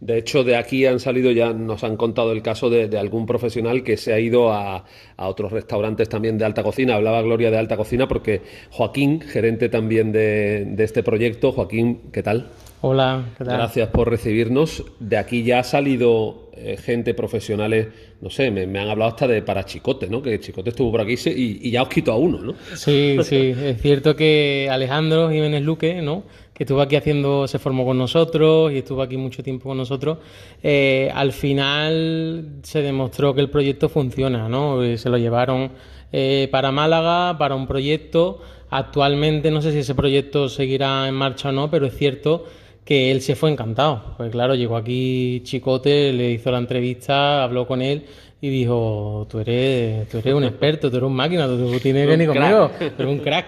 [0.00, 3.26] De hecho, de aquí han salido, ya nos han contado el caso de, de algún
[3.26, 4.86] profesional que se ha ido a,
[5.18, 6.94] a otros restaurantes también de alta cocina.
[6.94, 12.22] Hablaba Gloria de alta cocina porque Joaquín, gerente también de, de este proyecto, Joaquín, ¿qué
[12.22, 12.46] tal?
[12.80, 13.58] Hola, ¿qué tal?
[13.58, 14.84] Gracias por recibirnos.
[15.00, 17.88] De aquí ya ha salido eh, gente profesionales,
[18.22, 20.22] no sé, me, me han hablado hasta de para Chicote, ¿no?
[20.22, 22.54] Que Chicote estuvo por aquí se- y, y ya os quito a uno, ¿no?
[22.74, 26.22] Sí, sí, es cierto que Alejandro Jiménez Luque, ¿no?
[26.60, 30.18] Que estuvo aquí haciendo, se formó con nosotros y estuvo aquí mucho tiempo con nosotros,
[30.62, 34.82] eh, al final se demostró que el proyecto funciona, ¿no?
[34.82, 35.70] Eh, Se lo llevaron
[36.12, 38.42] eh, para Málaga, para un proyecto.
[38.68, 42.44] Actualmente no sé si ese proyecto seguirá en marcha o no, pero es cierto
[42.84, 44.16] que él se fue encantado.
[44.18, 48.04] Pues claro, llegó aquí Chicote, le hizo la entrevista, habló con él
[48.42, 52.06] y dijo, tú eres, tú eres un experto, tú eres un máquina, tú tienes que
[52.06, 53.46] venir conmigo, tú eres un crack.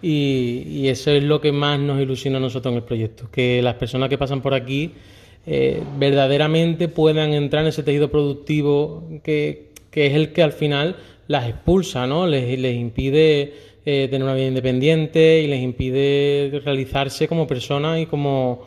[0.00, 3.60] Y, y eso es lo que más nos ilusiona a nosotros en el proyecto, que
[3.60, 4.92] las personas que pasan por aquí
[5.46, 10.96] eh, verdaderamente puedan entrar en ese tejido productivo que, que es el que al final
[11.28, 12.26] las expulsa, ¿no?
[12.26, 18.06] Les, les impide eh, tener una vida independiente y les impide realizarse como personas y
[18.06, 18.66] como,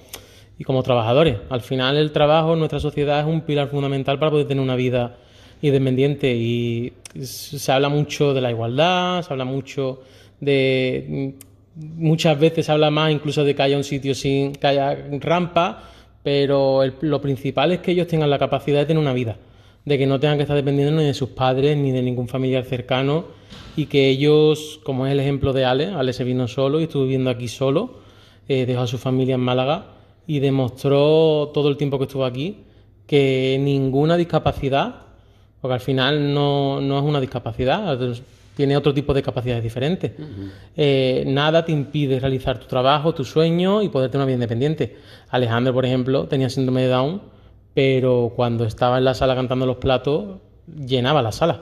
[0.59, 1.37] y como trabajadores.
[1.49, 4.75] Al final el trabajo en nuestra sociedad es un pilar fundamental para poder tener una
[4.75, 5.17] vida
[5.63, 10.01] y s- se habla mucho de la igualdad, se habla mucho
[10.39, 11.33] de...
[11.75, 15.89] Muchas veces se habla más incluso de que haya un sitio sin que haya rampa,
[16.21, 19.37] pero lo principal es que ellos tengan la capacidad de tener una vida,
[19.83, 22.63] de que no tengan que estar dependiendo ni de sus padres ni de ningún familiar
[22.65, 23.25] cercano
[23.75, 27.03] y que ellos, como es el ejemplo de Ale, Ale se vino solo y estuvo
[27.03, 27.95] viviendo aquí solo,
[28.47, 29.87] eh, dejó a su familia en Málaga
[30.27, 32.57] y demostró todo el tiempo que estuvo aquí
[33.07, 35.02] que ninguna discapacidad,
[35.63, 37.97] porque al final no, no es una discapacidad,
[38.53, 40.11] tiene otro tipo de capacidades diferentes.
[40.75, 44.97] Eh, nada te impide realizar tu trabajo, tu sueño y poder tener una vida independiente.
[45.29, 47.21] Alejandro, por ejemplo, tenía síndrome de Down,
[47.73, 51.61] pero cuando estaba en la sala cantando los platos, llenaba la sala,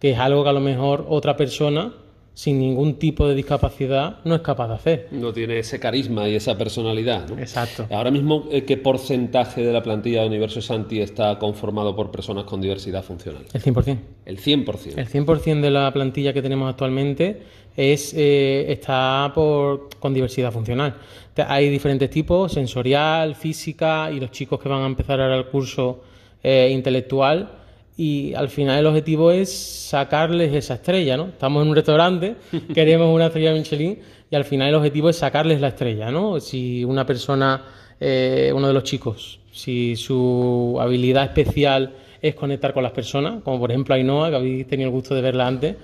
[0.00, 1.92] que es algo que a lo mejor otra persona
[2.34, 5.08] sin ningún tipo de discapacidad no es capaz de hacer.
[5.10, 7.38] No tiene ese carisma y esa personalidad, ¿no?
[7.38, 7.86] Exacto.
[7.90, 12.44] Ahora mismo, eh, ¿qué porcentaje de la plantilla de Universo Santi está conformado por personas
[12.44, 13.44] con diversidad funcional?
[13.52, 13.98] El 100%.
[14.24, 14.98] El 100%.
[14.98, 17.42] El 100% de la plantilla que tenemos actualmente
[17.76, 20.94] es, eh, está por, con diversidad funcional.
[21.36, 26.02] Hay diferentes tipos, sensorial, física y los chicos que van a empezar ahora el curso
[26.42, 27.61] eh, intelectual.
[27.96, 31.26] Y al final el objetivo es sacarles esa estrella, ¿no?
[31.26, 32.36] Estamos en un restaurante,
[32.74, 33.98] queremos una estrella Michelin
[34.30, 36.40] y al final el objetivo es sacarles la estrella, ¿no?
[36.40, 37.64] Si una persona,
[38.00, 43.58] eh, uno de los chicos, si su habilidad especial es conectar con las personas, como
[43.60, 45.76] por ejemplo Ainhoa, que habéis tenido el gusto de verla antes,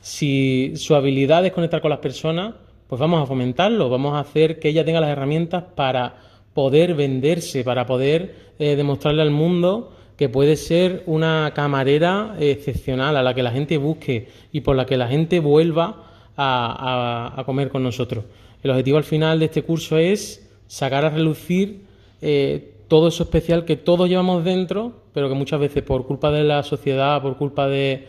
[0.00, 2.54] si su habilidad es conectar con las personas,
[2.86, 6.14] pues vamos a fomentarlo, vamos a hacer que ella tenga las herramientas para
[6.54, 13.22] poder venderse, para poder eh, demostrarle al mundo que puede ser una camarera excepcional a
[13.22, 16.04] la que la gente busque y por la que la gente vuelva
[16.36, 18.24] a, a- a comer con nosotros.
[18.62, 21.82] El objetivo al final de este curso es sacar a relucir
[22.22, 26.44] eh, todo eso especial que todos llevamos dentro, pero que muchas veces por culpa de
[26.44, 28.06] la sociedad, por culpa de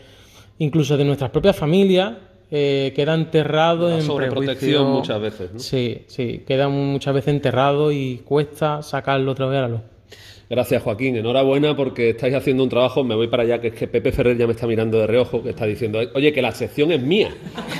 [0.58, 2.14] incluso de nuestras propias familias,
[2.50, 4.86] eh, queda enterrado La en sobreprotección prejuicios.
[4.88, 5.58] muchas veces, ¿no?
[5.60, 9.80] Sí, sí, queda muchas veces enterrado y cuesta sacarlo otra vez a la luz.
[10.50, 11.16] Gracias, Joaquín.
[11.16, 13.04] Enhorabuena porque estáis haciendo un trabajo.
[13.04, 15.42] Me voy para allá, que es que Pepe Ferrer ya me está mirando de reojo,
[15.42, 17.30] que está diciendo, oye, que la sección es mía.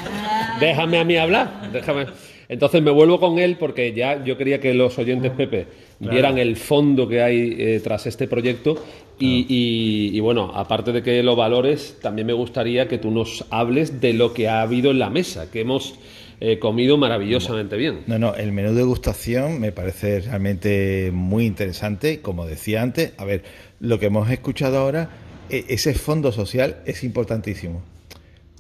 [0.60, 1.70] Déjame a mí hablar.
[1.72, 2.06] Déjame.
[2.50, 5.66] Entonces me vuelvo con él porque ya yo quería que los oyentes, Pepe,
[5.98, 8.82] vieran el fondo que hay eh, tras este proyecto
[9.18, 13.44] y, y- y, bueno, aparte de que lo valores, también me gustaría que tú nos
[13.50, 15.96] hables de lo que ha habido en la mesa, que hemos
[16.40, 18.00] eh, comido maravillosamente bien.
[18.06, 22.20] No, no, el menú de degustación me parece realmente muy interesante.
[22.20, 23.42] Como decía antes, a ver,
[23.80, 25.10] lo que hemos escuchado ahora,
[25.50, 27.82] e- ese fondo social es importantísimo.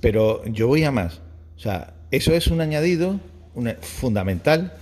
[0.00, 1.20] Pero yo voy a más.
[1.56, 3.20] O sea, eso es un añadido
[3.54, 4.72] una- fundamental,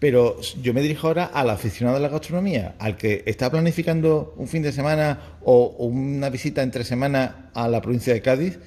[0.00, 4.48] pero yo me dirijo ahora al aficionado a la gastronomía, al que está planificando un
[4.48, 8.58] fin de semana o, o una visita entre semana a la provincia de Cádiz.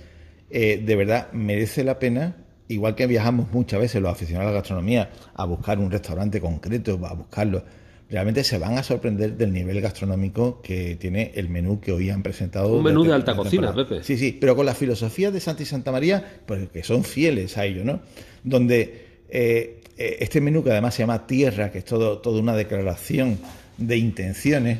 [0.49, 2.37] eh, de verdad merece la pena,
[2.69, 6.99] igual que viajamos muchas veces los aficionados a la gastronomía a buscar un restaurante concreto,
[7.05, 7.63] a buscarlo.
[8.09, 12.23] Realmente se van a sorprender del nivel gastronómico que tiene el menú que hoy han
[12.23, 12.73] presentado.
[12.73, 13.73] Un menú de alta cocina.
[13.73, 14.01] Pepe.
[14.01, 17.57] Sí, sí, pero con la filosofía de Santa y Santa María, pues que son fieles
[17.57, 17.99] a ello, ¿no?
[18.43, 22.55] Donde eh, eh, este menú, que además se llama Tierra, que es todo, toda una
[22.55, 23.39] declaración
[23.77, 24.79] de intenciones,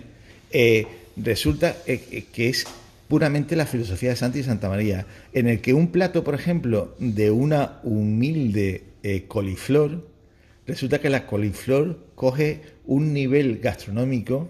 [0.51, 2.65] eh, resulta que es
[3.07, 6.95] puramente la filosofía de Santa y Santa María, en el que un plato, por ejemplo,
[6.99, 10.07] de una humilde eh, coliflor,
[10.65, 14.49] resulta que la coliflor coge un nivel gastronómico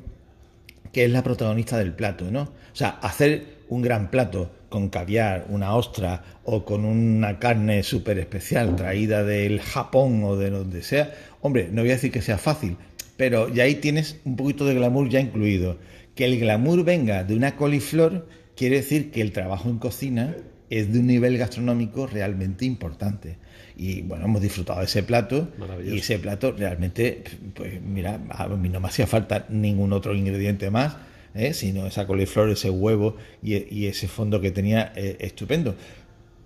[0.91, 2.41] que es la protagonista del plato, ¿no?
[2.41, 8.19] O sea, hacer un gran plato con caviar, una ostra o con una carne súper
[8.19, 12.37] especial traída del Japón o de donde sea, hombre, no voy a decir que sea
[12.37, 12.77] fácil,
[13.15, 15.77] pero ya ahí tienes un poquito de glamour ya incluido.
[16.15, 20.35] Que el glamour venga de una coliflor quiere decir que el trabajo en cocina
[20.69, 23.37] es de un nivel gastronómico realmente importante.
[23.77, 25.47] Y bueno, hemos disfrutado de ese plato
[25.85, 30.71] y ese plato realmente, pues mira, a mí no me hacía falta ningún otro ingrediente
[30.71, 30.97] más,
[31.35, 31.53] ¿eh?
[31.53, 35.75] sino esa coliflor, ese huevo y, y ese fondo que tenía eh, estupendo.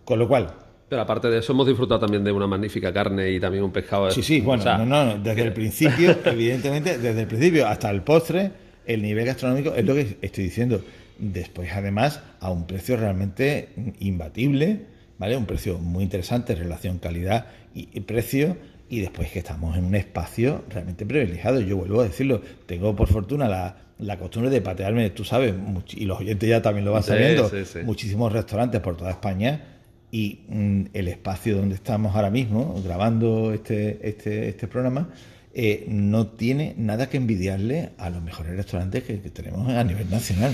[0.03, 0.53] Con lo cual,
[0.89, 4.11] Pero aparte de eso, hemos disfrutado también de una magnífica carne y también un pescado.
[4.11, 7.65] sí, sí, bueno, O sea, no, no, no, desde el principio, evidentemente, desde el principio
[7.65, 8.51] hasta el postre,
[8.85, 10.81] el nivel gastronómico es lo que estoy diciendo.
[11.19, 13.69] Después, además, a un precio realmente
[13.99, 14.85] imbatible,
[15.17, 15.37] ¿vale?
[15.37, 18.57] Un precio muy interesante, relación calidad y, precio.
[18.89, 21.61] Y después que estamos en un espacio realmente privilegiado.
[21.61, 25.53] Yo vuelvo a decirlo, tengo por fortuna la, la costumbre de patearme, tú sabes,
[25.91, 27.79] y los oyentes ya también lo van Sí, sabiendo, sí, sí.
[27.85, 29.61] muchísimos restaurantes por toda España
[30.11, 35.09] y mm, el espacio donde estamos ahora mismo grabando este, este, este programa
[35.53, 40.09] eh, no tiene nada que envidiarle a los mejores restaurantes que, que tenemos a nivel
[40.09, 40.53] nacional.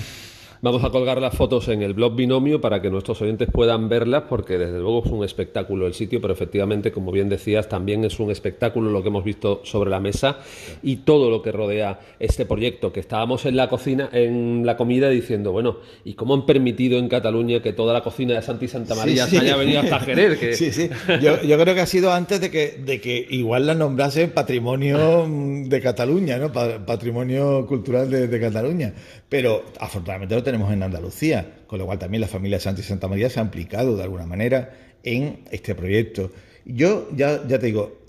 [0.62, 4.24] Vamos a colgar las fotos en el blog Binomio para que nuestros oyentes puedan verlas,
[4.28, 8.20] porque desde luego es un espectáculo el sitio, pero efectivamente, como bien decías, también es
[8.20, 10.40] un espectáculo lo que hemos visto sobre la mesa
[10.82, 12.92] y todo lo que rodea este proyecto.
[12.92, 17.08] Que estábamos en la cocina, en la comida, diciendo, bueno, ¿y cómo han permitido en
[17.08, 19.46] Cataluña que toda la cocina de Santa y Santa María Sí, se sí.
[19.46, 20.40] haya venido hasta Jerez?
[20.40, 20.54] Que...
[20.54, 20.90] Sí, sí.
[21.22, 25.26] Yo, yo creo que ha sido antes de que, de que igual la nombrase patrimonio
[25.66, 26.52] de Cataluña, ¿no?
[26.52, 28.94] Pa- patrimonio cultural de, de Cataluña.
[29.30, 33.42] Pero afortunadamente tenemos en Andalucía, con lo cual también la familia y Santa María se
[33.42, 34.72] ha implicado de alguna manera
[35.04, 36.32] en este proyecto.
[36.64, 38.00] Yo ya, ya te digo,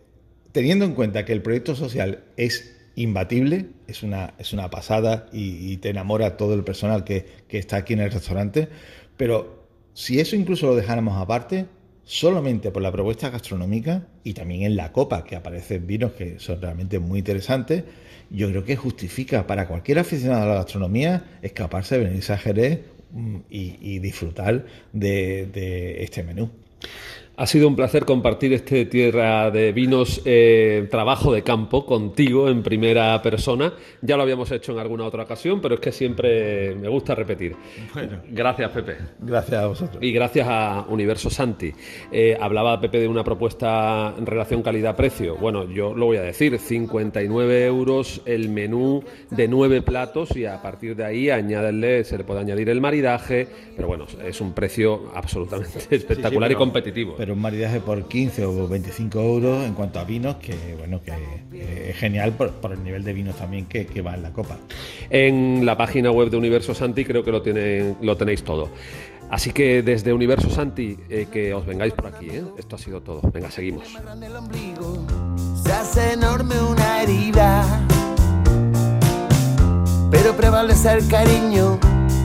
[0.53, 5.73] teniendo en cuenta que el proyecto social es imbatible, es una, es una pasada y,
[5.73, 8.69] y te enamora todo el personal que, que está aquí en el restaurante,
[9.17, 11.67] pero si eso incluso lo dejáramos aparte,
[12.05, 16.63] solamente por la propuesta gastronómica y también en la copa, que aparecen vinos que son
[16.63, 17.83] realmente muy interesantes,
[18.31, 22.81] yo creo que justifica para cualquier aficionado a la gastronomía escaparse de venirse a Jerez
[23.13, 26.51] mm, y, disfrutar de este menú.
[27.41, 32.65] Ha sido un placer compartir este Tierra de Vinos eh, trabajo de campo contigo en
[32.65, 33.75] primera persona.
[34.03, 37.55] Ya lo habíamos hecho en alguna otra ocasión, pero es que siempre me gusta repetir.
[38.31, 38.97] Gracias, Pepe.
[39.21, 40.03] Gracias a vosotros.
[40.03, 41.73] Y gracias a Universo Santi.
[42.11, 45.37] Eh, hablaba Pepe de una propuesta en relación calidad-precio.
[45.37, 50.61] Bueno, yo lo voy a decir, 59 euros el menú de nueve platos y a
[50.61, 53.47] partir de ahí añadirle, se le puede añadir el maridaje,
[53.77, 57.15] pero bueno, es un precio absolutamente espectacular y pero- competitivo.
[57.17, 61.13] Pero un maridaje por 15 o 25 euros en cuanto a vinos, que bueno, que
[61.53, 64.33] eh, es genial por, por el nivel de vinos también que, que va en la
[64.33, 64.57] copa.
[65.11, 68.69] En la página web de Universo Santi creo que lo, tienen, lo tenéis todo.
[69.31, 72.31] Así que desde Universo Santi, eh, que os vengáis por aquí.
[72.31, 72.45] ¿eh?
[72.57, 73.21] Esto ha sido todo.
[73.33, 73.85] Venga, seguimos.
[75.63, 77.87] se hace enorme una herida.
[80.11, 81.79] Pero prevalece el cariño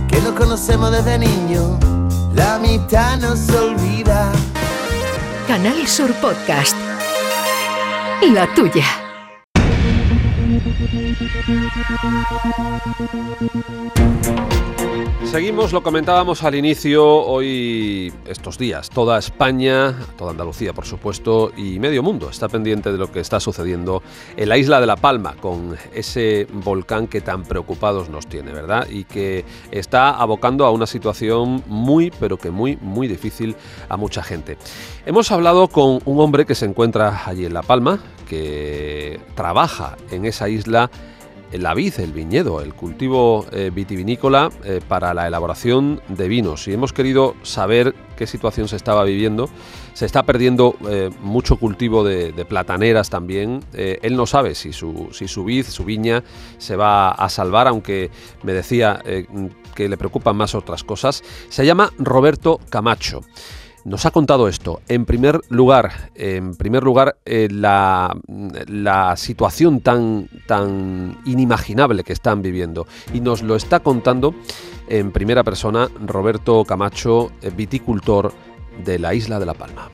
[0.09, 1.77] que nos conocemos desde niño.
[2.33, 4.31] La mitad no se olvida.
[5.47, 6.75] Canal Sur Podcast.
[8.21, 8.85] La tuya.
[15.33, 21.79] Seguimos, lo comentábamos al inicio, hoy, estos días, toda España, toda Andalucía, por supuesto, y
[21.79, 24.03] medio mundo está pendiente de lo que está sucediendo
[24.37, 28.87] en la isla de La Palma, con ese volcán que tan preocupados nos tiene, ¿verdad?
[28.87, 33.55] Y que está abocando a una situación muy, pero que muy, muy difícil
[33.89, 34.59] a mucha gente.
[35.03, 37.97] Hemos hablado con un hombre que se encuentra allí en La Palma,
[38.29, 40.91] que trabaja en esa isla
[41.59, 46.67] la vid, el viñedo, el cultivo eh, vitivinícola eh, para la elaboración de vinos.
[46.67, 49.49] Y hemos querido saber qué situación se estaba viviendo.
[49.93, 53.63] Se está perdiendo eh, mucho cultivo de, plataneras también.
[53.73, 56.23] él no sabe si su, si su vid, su viña,
[56.57, 58.11] se va a salvar, aunque
[58.43, 59.01] me decía
[59.73, 61.23] que le preocupan más otras cosas.
[61.49, 63.21] Se llama Roberto Camacho
[63.85, 64.81] nos ha contado esto.
[64.87, 68.13] En primer lugar, en primer lugar eh, la,
[69.17, 72.87] situación tan, tan inimaginable que están viviendo.
[73.13, 74.33] Y nos lo está contando
[74.87, 78.33] en primera persona Roberto Camacho, eh, viticultor
[78.83, 79.89] de la isla de La Palma.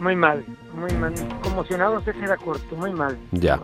[0.00, 0.44] Muy mal,
[0.74, 1.14] muy mal.
[1.42, 3.16] Conmocionado se queda corto, muy mal.
[3.32, 3.60] Ya.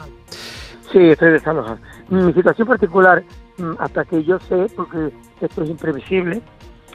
[0.93, 1.79] Sí, estoy desalojado.
[2.11, 3.23] Mi situación particular
[3.59, 6.41] Mm, hasta que yo sé, porque esto es imprevisible,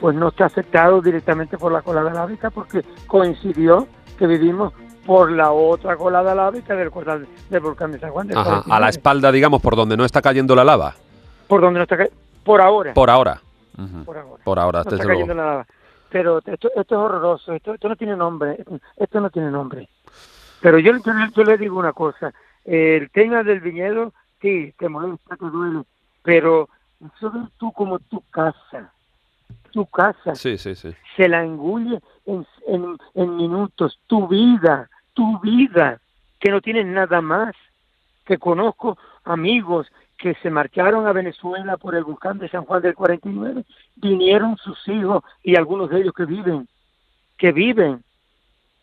[0.00, 3.86] pues no está afectado directamente por la colada lábica porque coincidió
[4.18, 4.72] que vivimos
[5.06, 6.90] por la otra colada lábica del,
[7.48, 8.28] del volcán de San Juan.
[8.34, 10.94] a la espalda, digamos, por donde no está cayendo la lava.
[11.46, 12.92] Por donde no está cayendo, por ahora.
[12.92, 13.40] Por ahora.
[14.04, 14.44] Por ahora.
[14.44, 15.66] Por ahora, no está cayendo la lava.
[16.10, 18.64] Pero esto, esto es horroroso, esto, esto no tiene nombre,
[18.96, 19.88] esto no tiene nombre.
[20.60, 22.32] Pero yo, yo, yo le digo una cosa,
[22.68, 24.12] el tema del viñedo,
[24.42, 25.84] sí, te molesta, te duele,
[26.22, 26.68] pero
[27.16, 28.92] eso tú como tu casa,
[29.70, 32.46] tu casa, se la engulle en,
[33.14, 35.98] en, minutos, tu vida, tu vida,
[36.38, 37.54] que no tienes nada más,
[38.26, 42.94] que conozco amigos que se marcharon a Venezuela por el volcán de San Juan del
[42.94, 43.64] 49,
[43.96, 46.68] vinieron sus hijos y algunos de ellos que viven,
[47.38, 48.02] que viven,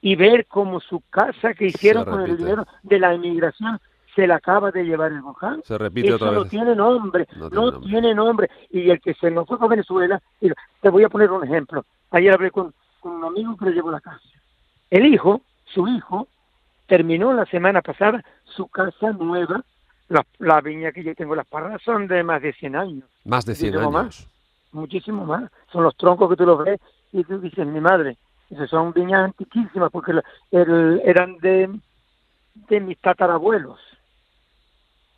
[0.05, 3.79] y ver cómo su casa que hicieron con el dinero de la inmigración
[4.15, 5.63] se la acaba de llevar el volcán.
[5.63, 6.37] Se repite otra vez.
[6.37, 8.51] No tiene nombre, no, tiene, nombre.
[8.69, 11.83] Y el que se nos fue a Venezuela, te voy a poner un ejemplo.
[12.11, 14.21] Ayer hablé con, un amigo que le llevó la casa.
[14.91, 15.41] El hijo,
[15.73, 16.27] su hijo,
[16.85, 19.63] terminó la semana pasada su casa nueva.
[20.37, 23.09] La, viña que yo tengo, las parras son de más de 100 años.
[23.23, 24.29] Más de 100 años.
[24.71, 25.49] muchísimo más.
[25.71, 26.79] Son los troncos que tú los ves
[27.11, 28.17] y tú dices, mi madre,
[28.69, 30.13] son viñas antiquísimas porque
[30.51, 31.69] eran de,
[32.69, 33.79] de mis tatarabuelos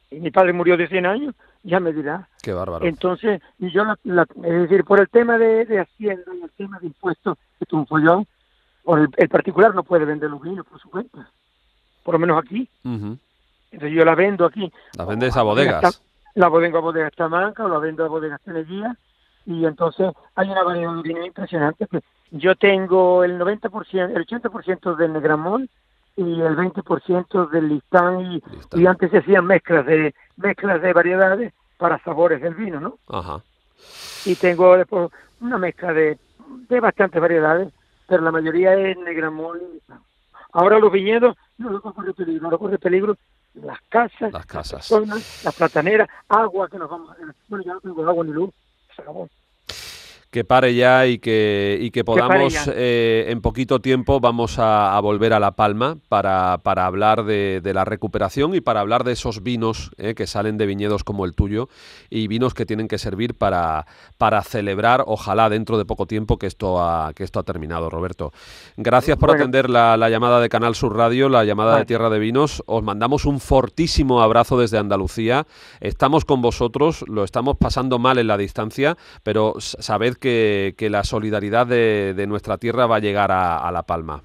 [0.09, 2.27] y mi padre murió de 100 años, ya me dirá.
[2.41, 2.85] Qué bárbaro.
[2.85, 6.87] Entonces, yo, la, es decir, por el tema de, de, Hacienda y el tema de
[6.87, 8.25] impuestos, es un follón,
[8.83, 11.29] por el, particular no puede vender los vinos por su cuenta,
[12.03, 12.69] por lo menos aquí.
[12.83, 14.71] Entonces yo la vendo aquí.
[14.97, 16.01] ¿La vendes a bodegas?
[16.35, 18.95] La vendo a bodegas Tamanca o la vendo a bodegas Teneguía
[19.45, 21.85] y entonces hay una variedad de vinos impresionante.
[21.87, 25.69] Pues yo tengo el 90%, el 80% del Negramón
[26.15, 28.41] y el 20% del listán
[28.73, 32.97] y, antes se hacían mezclas de mezclas de variedades para sabores del vino, ¿no?
[33.07, 33.41] Ajá.
[34.25, 36.17] Y tengo después una mezcla de,
[36.69, 37.71] de bastantes variedades,
[38.07, 39.93] pero la mayoría es negramón y
[40.53, 43.17] Ahora los viñedos no corre peligro, no corre peligro
[43.53, 44.91] las casas, las casas,
[45.43, 47.15] las plataneras, agua que nos vamos a...
[47.47, 48.51] Bueno, ya no tengo agua ni luz,
[48.95, 49.29] se acabó
[50.29, 55.33] que pare ya y que, y que podamos eh, en poquito tiempo vamos a, volver
[55.33, 59.91] a La Palma para, para hablar de, la recuperación y para hablar de esos vinos
[59.97, 61.69] eh, que salen de viñedos como el tuyo
[62.09, 63.85] y vinos que tienen que servir para,
[64.17, 68.33] para celebrar, ojalá dentro de poco tiempo, que esto ha, que esto ha terminado, Roberto.
[68.75, 72.63] Gracias por atender la, llamada de Canal Sur Radio, la llamada de Tierra de Vinos.
[72.65, 75.47] Os mandamos un fortísimo abrazo desde Andalucía.
[75.79, 80.26] Estamos con vosotros, lo estamos pasando mal en la distancia, pero sabed que,
[80.79, 84.21] la solidaridad de, nuestra tierra va a llegar a, La Palma.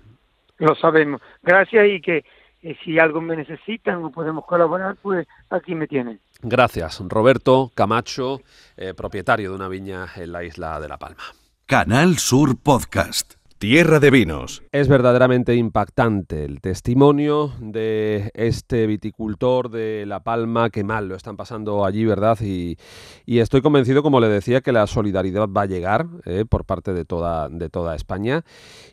[0.58, 1.20] Lo sabemos.
[1.42, 2.24] Gracias y que
[2.62, 6.20] eh, si algo me necesitan o podemos colaborar, pues aquí me tienen.
[6.40, 8.40] Gracias, Roberto Camacho,
[8.76, 11.22] eh, propietario de una viña en la isla de La Palma.
[11.66, 13.41] Canal Sur Podcast.
[13.62, 14.64] Tierra de Vinos.
[14.72, 21.36] Es verdaderamente impactante el testimonio de este viticultor de La Palma, que mal lo están
[21.36, 22.36] pasando allí, ¿verdad?
[22.40, 22.76] Y,
[23.24, 27.04] estoy convencido, como le decía, que la solidaridad va a llegar eh, por parte de
[27.04, 28.44] toda, de toda España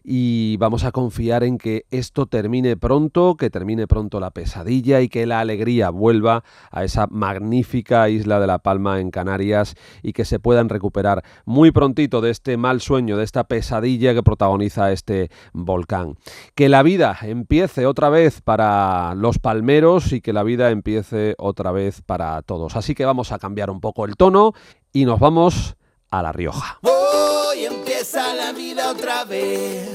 [0.03, 5.09] y vamos a confiar en que esto termine pronto, que termine pronto la pesadilla y
[5.09, 10.25] que la alegría vuelva a esa magnífica isla de La Palma en Canarias y que
[10.25, 14.91] se puedan recuperar muy prontito de este mal sueño, de esta pesadilla que protagonizamos protagoniza
[14.91, 16.17] este volcán.
[16.55, 21.71] Que la vida empiece otra vez para los palmeros y que la vida empiece otra
[21.71, 22.75] vez para todos.
[22.75, 24.53] Así que vamos a cambiar un poco el tono
[24.91, 25.75] y nos vamos
[26.11, 26.79] a La Rioja.
[26.81, 29.89] Hoy empieza la vida otra vez.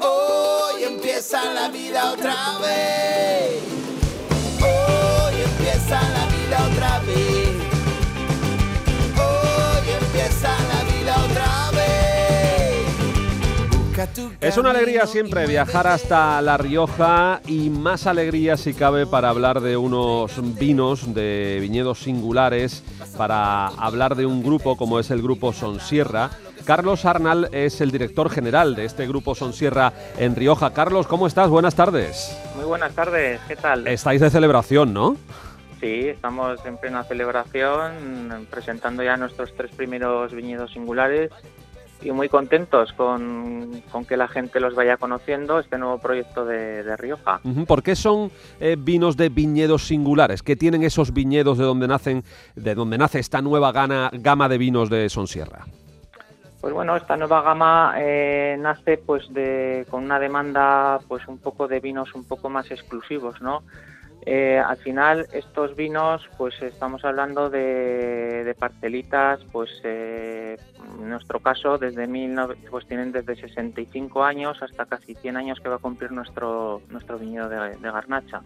[0.00, 3.77] Hoy empieza la vida otra vez.
[14.40, 19.60] Es una alegría siempre viajar hasta La Rioja y más alegría si cabe para hablar
[19.60, 22.84] de unos vinos de viñedos singulares,
[23.16, 26.30] para hablar de un grupo como es el grupo Sonsierra.
[26.64, 30.72] Carlos Arnal es el director general de este grupo Sonsierra en Rioja.
[30.72, 31.48] Carlos, ¿cómo estás?
[31.48, 32.38] Buenas tardes.
[32.54, 33.88] Muy buenas tardes, ¿qué tal?
[33.88, 35.16] Estáis de celebración, ¿no?
[35.80, 41.32] Sí, estamos en plena celebración, presentando ya nuestros tres primeros viñedos singulares
[42.02, 46.82] y muy contentos con, con que la gente los vaya conociendo, este nuevo proyecto de,
[46.84, 47.40] de Rioja.
[47.66, 48.30] ¿Por qué son
[48.60, 50.42] eh, vinos de viñedos singulares?
[50.42, 52.22] ¿Qué tienen esos viñedos de donde nacen,
[52.54, 55.66] de donde nace esta nueva gana- gama de vinos de Sonsierra?
[56.60, 61.68] Pues bueno, esta nueva gama eh, nace pues de, con una demanda pues un poco
[61.68, 63.62] de vinos un poco más exclusivos, ¿no?
[64.26, 70.56] Eh, al final estos vinos pues estamos hablando de, de parcelitas pues eh,
[71.00, 75.68] en nuestro caso desde 19 pues tienen desde 65 años hasta casi 100 años que
[75.68, 78.42] va a cumplir nuestro nuestro viñedo de, de Garnacha.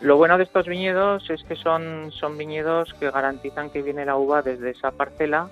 [0.00, 4.16] Lo bueno de estos viñedos es que son, son viñedos que garantizan que viene la
[4.16, 5.48] uva desde esa parcela,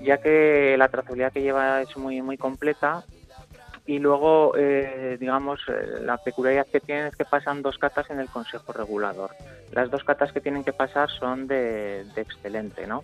[0.00, 3.04] ya que la trazabilidad que lleva es muy, muy completa.
[3.90, 8.20] Y luego, eh, digamos, eh, la peculiaridad que tienen es que pasan dos catas en
[8.20, 9.30] el Consejo Regulador.
[9.72, 13.02] Las dos catas que tienen que pasar son de, de excelente, ¿no?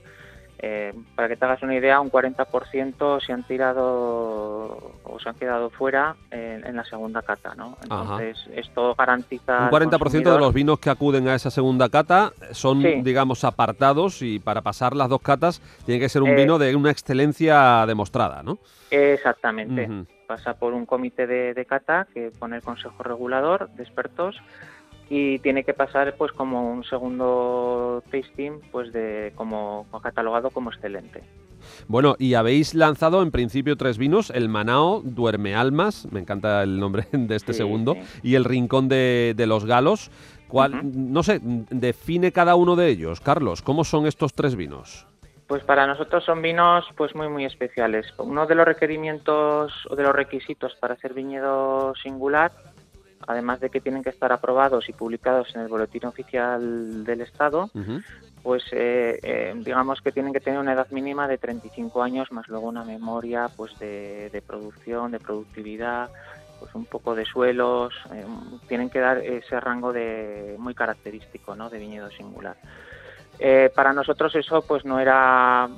[0.60, 5.34] Eh, para que te hagas una idea, un 40% se han tirado o se han
[5.34, 7.76] quedado fuera en, en la segunda cata, ¿no?
[7.82, 9.58] Entonces, esto garantiza...
[9.58, 13.00] Un al 40% de los vinos que acuden a esa segunda cata son, Sí.
[13.02, 16.74] digamos, apartados y para pasar las dos catas tiene que ser un Eh, vino de
[16.76, 18.58] una excelencia demostrada, ¿no?
[18.90, 19.82] Exactamente.
[19.84, 20.06] Ujú.
[20.26, 24.36] Pasa por un comité de, de cata que pone el Consejo Regulador de expertos
[25.08, 31.22] y tiene que pasar pues como un segundo tasting pues de como catalogado como excelente.
[31.88, 36.78] Bueno, y habéis lanzado en principio tres vinos, el Manao, Duerme Almas, me encanta el
[36.78, 38.20] nombre de este Sí, segundo, sí.
[38.22, 40.10] y el Rincón de, de los Galos.
[40.48, 40.80] ¿Cuál.
[41.12, 43.20] No sé, define cada uno de ellos.
[43.20, 45.06] Carlos, ¿cómo son estos tres vinos?
[45.46, 48.06] Pues para nosotros son vinos pues muy muy especiales.
[48.18, 52.50] Uno de los requerimientos o de los requisitos para ser viñedo singular,
[53.26, 57.70] además de que tienen que estar aprobados y publicados en el boletín oficial del Estado,
[58.42, 62.48] pues eh, eh, digamos que tienen que tener una edad mínima de 35 años más
[62.48, 66.10] luego una memoria pues de, de producción, de productividad,
[66.58, 68.24] pues un poco de suelos, eh,
[68.68, 71.70] tienen que dar ese rango de muy característico, ¿no?
[71.70, 72.56] De viñedo singular.
[73.38, 75.68] Eh, para nosotros eso pues no era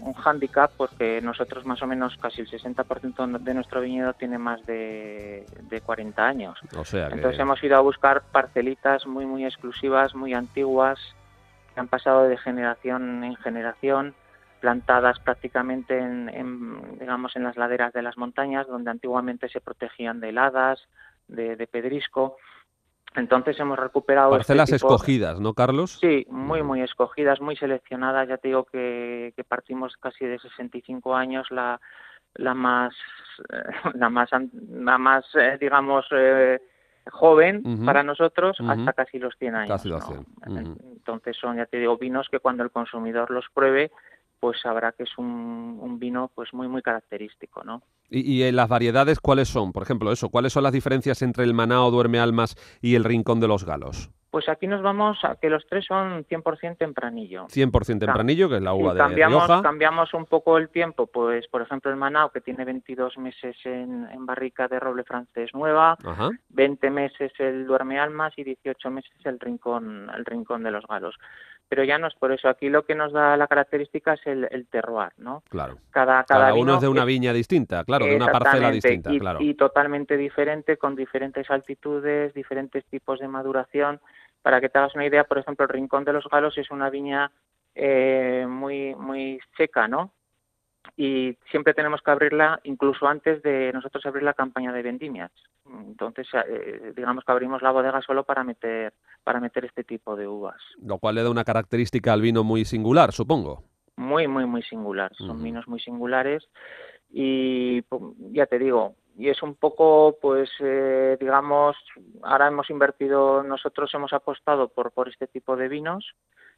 [0.00, 4.64] un hándicap porque nosotros más o menos casi el 60% de nuestro viñedo tiene más
[4.66, 6.58] de, de 40 años.
[6.76, 7.14] O sea que...
[7.14, 10.98] Entonces hemos ido a buscar parcelitas muy muy exclusivas, muy antiguas,
[11.74, 14.14] que han pasado de generación en generación,
[14.60, 20.20] plantadas prácticamente en, en, digamos en las laderas de las montañas, donde antiguamente se protegían
[20.20, 20.86] de heladas,
[21.28, 22.36] de, de pedrisco.
[23.16, 25.98] Entonces hemos recuperado este Parcelas tipo- escogidas, ¿no, Carlos?
[26.00, 28.28] Sí, muy, muy escogidas, muy seleccionadas.
[28.28, 31.80] Ya te digo que, que partimos casi de 65 años, la,
[32.34, 32.94] la más,
[33.52, 33.62] eh,
[33.94, 34.30] la más,
[34.68, 36.60] la más eh, digamos, eh,
[37.10, 39.68] joven para nosotros, hasta casi los 100 años.
[39.68, 40.24] Casi los ¿no?
[40.46, 40.78] 100, ujú.
[40.92, 43.92] Entonces son, ya te digo, vinos que cuando el consumidor los pruebe,
[44.40, 47.82] pues sabrá que es un, un vino pues muy, muy característico, ¿no?
[48.10, 49.72] ¿Y, y en las variedades cuáles son?
[49.72, 53.40] Por ejemplo, eso, ¿cuáles son las diferencias entre el Manao, Duerme Almas y el Rincón
[53.40, 54.10] de los Galos?
[54.30, 57.46] Pues aquí nos vamos a que los tres son 100% tempranillo.
[57.46, 59.62] 100% tempranillo, que es la Sí, uva de cambiamos, Rioja.
[59.62, 64.06] cambiamos un poco el tiempo, pues por ejemplo el Manao que tiene 22 meses en,
[64.12, 66.28] en barrica de roble francés nueva, Ajá.
[66.50, 71.14] 20 meses el Duerme Almas y 18 meses el Rincón, el Rincón de los Galos.
[71.68, 74.46] Pero ya no es por eso, aquí lo que nos da la característica es el,
[74.50, 75.42] el terroir, ¿no?
[75.48, 75.78] Claro.
[75.90, 79.18] Cada, cada, Cada uno es de una viña distinta, claro, de una parcela distinta, y,
[79.18, 79.40] claro.
[79.40, 84.00] y totalmente diferente, con diferentes altitudes, diferentes tipos de maduración.
[84.42, 86.88] Para que te hagas una idea, por ejemplo, el Rincón de los Galos es una
[86.88, 87.32] viña
[87.74, 90.12] eh, muy, muy seca, ¿no?
[90.96, 95.30] Y siempre tenemos que abrirla incluso antes de nosotros abrir la campaña de vendimias.
[95.66, 98.92] Entonces, eh, digamos que abrimos la bodega solo para meter,
[99.24, 100.60] para meter este tipo de uvas.
[100.82, 103.64] Lo cual le da una característica al vino muy singular, supongo.
[103.96, 105.14] Muy, muy, muy singular.
[105.16, 106.46] Son vinos muy singulares
[107.10, 111.76] y pues, ya te digo, y es un poco, pues, eh, digamos,
[112.22, 116.14] ahora hemos invertido, nosotros hemos apostado por, por este tipo de vinos,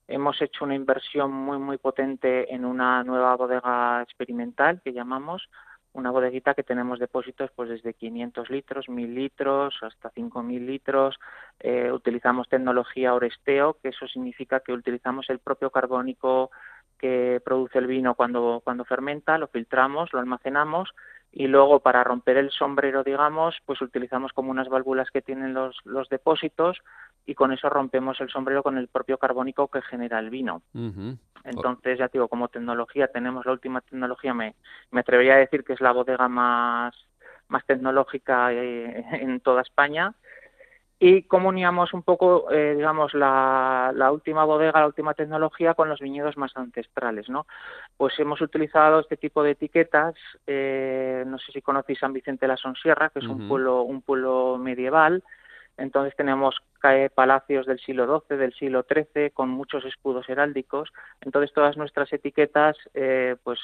[0.08, 5.48] hemos hecho una inversión muy, muy potente en una nueva bodega experimental que llamamos,
[5.92, 11.18] una bodeguita que tenemos depósitos pues desde 500 litros, 1000 litros, hasta 5000 litros.
[11.60, 16.50] Eh, utilizamos tecnología Oresteo, que eso significa que utilizamos el propio carbónico
[16.98, 20.90] que produce el vino cuando, cuando fermenta, lo filtramos, lo almacenamos
[21.30, 25.76] y luego para romper el sombrero, digamos, pues utilizamos como unas válvulas que tienen los,
[25.84, 26.78] los depósitos
[27.26, 30.62] y con eso rompemos el sombrero con el propio carbónico que genera el vino.
[31.44, 34.54] Entonces, ya digo, como tecnología tenemos la última tecnología, me,
[34.90, 36.94] me atrevería a decir que es la bodega más,
[37.48, 40.14] más tecnológica eh, en toda España
[41.00, 46.00] y cómo uníamos un poco, eh, digamos, la, última bodega, la última tecnología con los
[46.00, 47.46] viñedos más ancestrales, ¿no?
[47.96, 50.16] Pues hemos utilizado este tipo de etiquetas,
[50.46, 54.02] eh, no sé si conocéis San Vicente de la Sonsierra, que es un pueblo, un
[54.02, 55.22] pueblo medieval,
[55.78, 56.56] entonces tenemos
[57.14, 60.92] palacios del siglo XII, del siglo XIII, con muchos escudos heráldicos.
[61.20, 63.58] Entonces todas nuestras etiquetas, eh, pues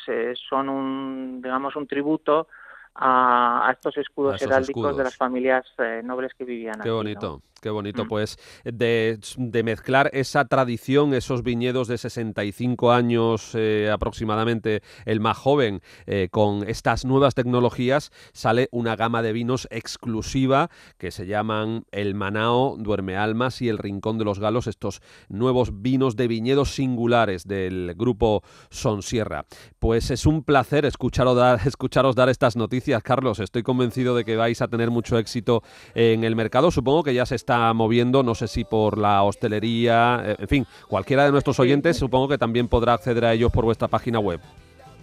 [0.49, 2.49] son un, digamos, un tributo
[2.95, 7.43] a, estos escudos heráldicos de las familias eh, nobles que vivían Qué bonito.
[7.65, 8.09] Qué bonito, mm.
[8.09, 9.19] pues, de,
[9.65, 16.69] mezclar esa tradición, esos viñedos de 65 años eh, aproximadamente, el más joven, eh, con
[16.69, 20.69] estas nuevas tecnologías, sale una gama de vinos exclusiva
[20.99, 25.81] que se llaman el Manao, Duerme Almas y el Rincón de los Galos, estos nuevos
[25.81, 29.47] vinos de viñedos singulares del grupo Sonsierra.
[29.79, 33.41] Pues es un placer escucharos dar, escucharos dar estas noticias, Carlos.
[33.41, 35.63] Estoy convencido de que vais a tener mucho éxito
[35.95, 36.71] en el mercado.
[36.71, 40.67] Supongo que ya se está moviendo, no sé si por la hostelería, eh, en fin,
[40.89, 44.41] cualquiera de nuestros oyentes supongo que también podrá acceder a ellos por vuestra página web.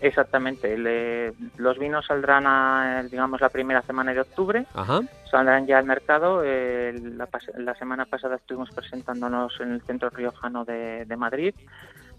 [0.01, 0.75] Exactamente,
[1.57, 4.65] los vinos saldrán, a, digamos, la primera semana de octubre,
[5.29, 6.41] saldrán ya al mercado.
[6.43, 11.53] la, semana pasada estuvimos presentándonos en el Centro Riojano de, Madrid.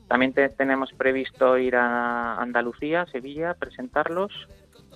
[0.06, 4.32] También tenemos previsto ir a Andalucía, Sevilla, presentarlos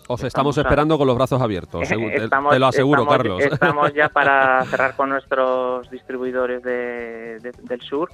[0.08, 1.88] os estamos, esperando con los brazos abiertos,
[2.50, 3.42] te lo aseguro, Carlos.
[3.50, 8.10] Estamos ya para cerrar con nuestros distribuidores del sur,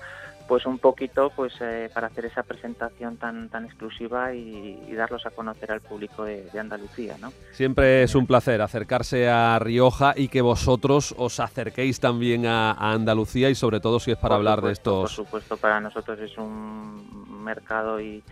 [0.49, 5.31] pues un poquito pues eh, para hacer esa presentación tan tan exclusiva y, darlos a
[5.31, 7.33] conocer al público de, Andalucía, ¿no?
[7.53, 13.51] Siempre es un placer acercarse a Rioja y que vosotros os acerquéis también a, Andalucía
[13.51, 15.01] y sobre todo si es para hablar de estos.
[15.01, 18.23] Por supuesto, para nosotros es un mercado y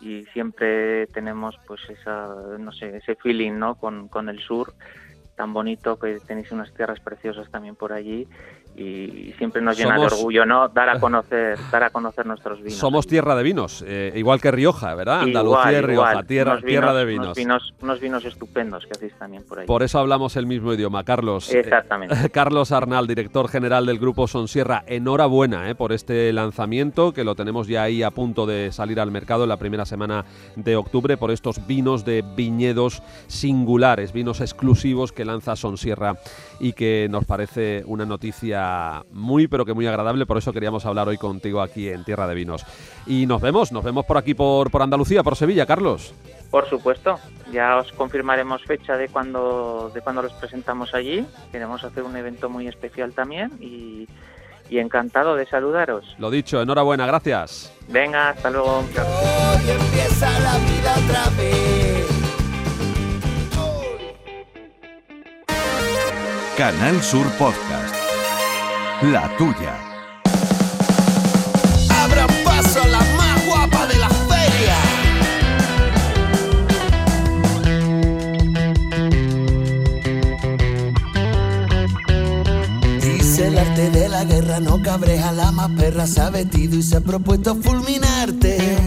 [0.00, 4.72] y siempre tenemos pues esa no sé ese feeling no con, con el sur
[5.36, 8.26] tan bonito que tenéis unas tierras preciosas también por allí
[8.78, 12.78] y siempre nos llena de orgullo no dar a conocer dar a conocer nuestros vinos.
[12.78, 17.04] Somos tierra de vinos eh, igual que Rioja verdad Andalucía y Rioja tierra tierra de
[17.04, 17.38] vinos.
[17.80, 19.66] Unos vinos estupendos que hacéis también por ahí.
[19.66, 21.52] Por eso hablamos el mismo idioma Carlos.
[21.52, 22.30] Eh, exactamente.
[22.32, 27.66] Carlos Arnal director general del grupo Sonsierra enhorabuena eh, por este lanzamiento que lo tenemos
[27.66, 30.24] ya ahí a punto de salir al mercado en la primera semana
[30.56, 36.16] de octubre por estos vinos de viñedos singulares vinos exclusivos que lanza Sonsierra
[36.60, 38.67] y que nos parece una noticia
[39.10, 42.34] muy pero que muy agradable, por eso queríamos hablar hoy contigo aquí en Tierra de
[42.34, 42.64] Vinos.
[43.06, 46.14] Y nos vemos, nos vemos por aquí por, por Andalucía, por Sevilla, Carlos.
[46.50, 47.18] Por supuesto,
[47.52, 51.26] ya os confirmaremos fecha de cuando, de cuando los presentamos allí.
[51.52, 54.08] Queremos hacer un evento muy especial también y,
[54.70, 56.16] y encantado de saludaros.
[56.18, 57.72] Lo dicho, enhorabuena, gracias.
[57.88, 58.80] Venga, hasta luego.
[58.80, 62.08] empieza la vida otra vez.
[66.56, 67.97] Canal Sur Podcast
[69.02, 69.76] la tuya.
[72.02, 74.76] Abra paso a la más guapa de la feria.
[83.00, 86.82] Dice el arte de la guerra, no cabreja la más perra, se ha vestido y
[86.82, 88.78] se ha propuesto fulminarte.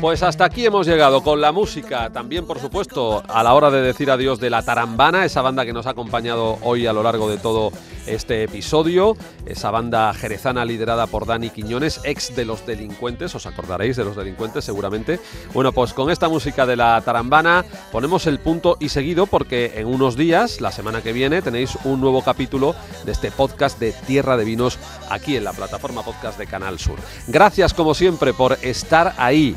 [0.00, 3.82] Pues hasta aquí hemos llegado con la música, también por supuesto a la hora de
[3.82, 7.30] decir adiós de la Tarambana, esa banda que nos ha acompañado hoy a lo largo
[7.30, 7.70] de todo
[8.06, 13.96] este episodio, esa banda jerezana liderada por Dani Quiñones, ex de los delincuentes, os acordaréis
[13.96, 15.20] de los delincuentes seguramente.
[15.54, 19.86] Bueno, pues con esta música de la Tarambana ponemos el punto y seguido porque en
[19.86, 22.74] unos días, la semana que viene, tenéis un nuevo capítulo
[23.04, 24.78] de este podcast de Tierra de Vinos
[25.10, 26.98] aquí en la plataforma podcast de Canal Sur.
[27.28, 29.56] Gracias como siempre por estar ahí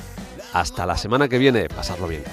[0.54, 2.24] hasta la semana que viene, pasarlo bien.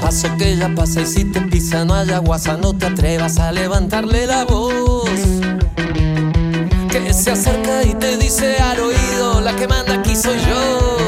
[0.00, 3.52] Paso que ya pasa y si te pisa no haya guasa, no te atrevas a
[3.52, 5.10] levantarle la voz.
[6.90, 11.00] Que se acerca y te dice al oído, la que manda aquí soy yo.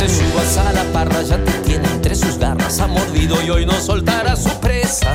[0.00, 3.66] te subas a la parra, ya te tiene entre sus garras, ha mordido y hoy
[3.66, 5.14] no soltará su presa.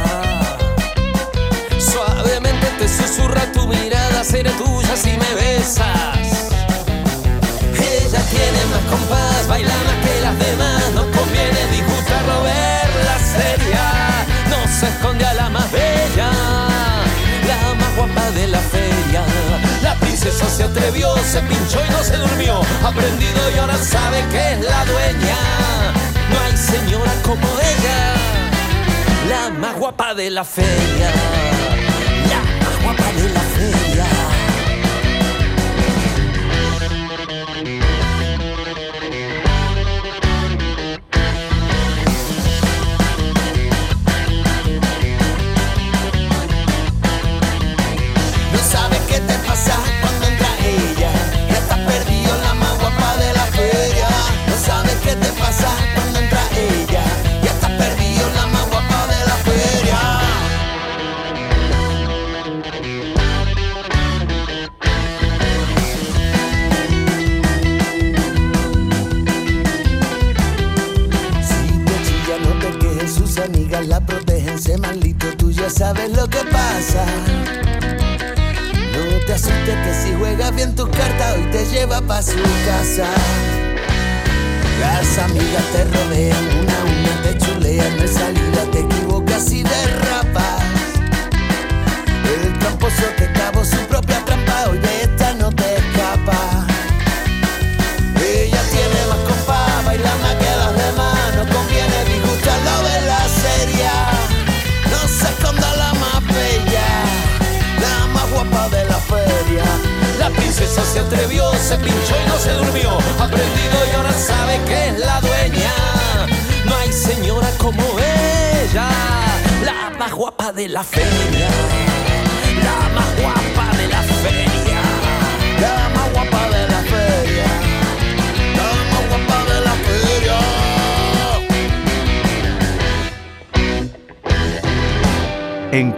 [1.80, 6.52] Suavemente te susurra tu mirada, seré tuya si me besas.
[7.74, 9.35] Ella tiene más compás,
[18.48, 19.24] la feria.
[19.82, 22.62] La princesa se atrevió, se pinchó y no se durmió.
[22.84, 25.38] Aprendido y ahora sabe que es la dueña.
[26.32, 28.14] No hay señora como ella,
[29.30, 31.10] la más guapa de la feria.
[32.30, 34.25] La más guapa de la feria.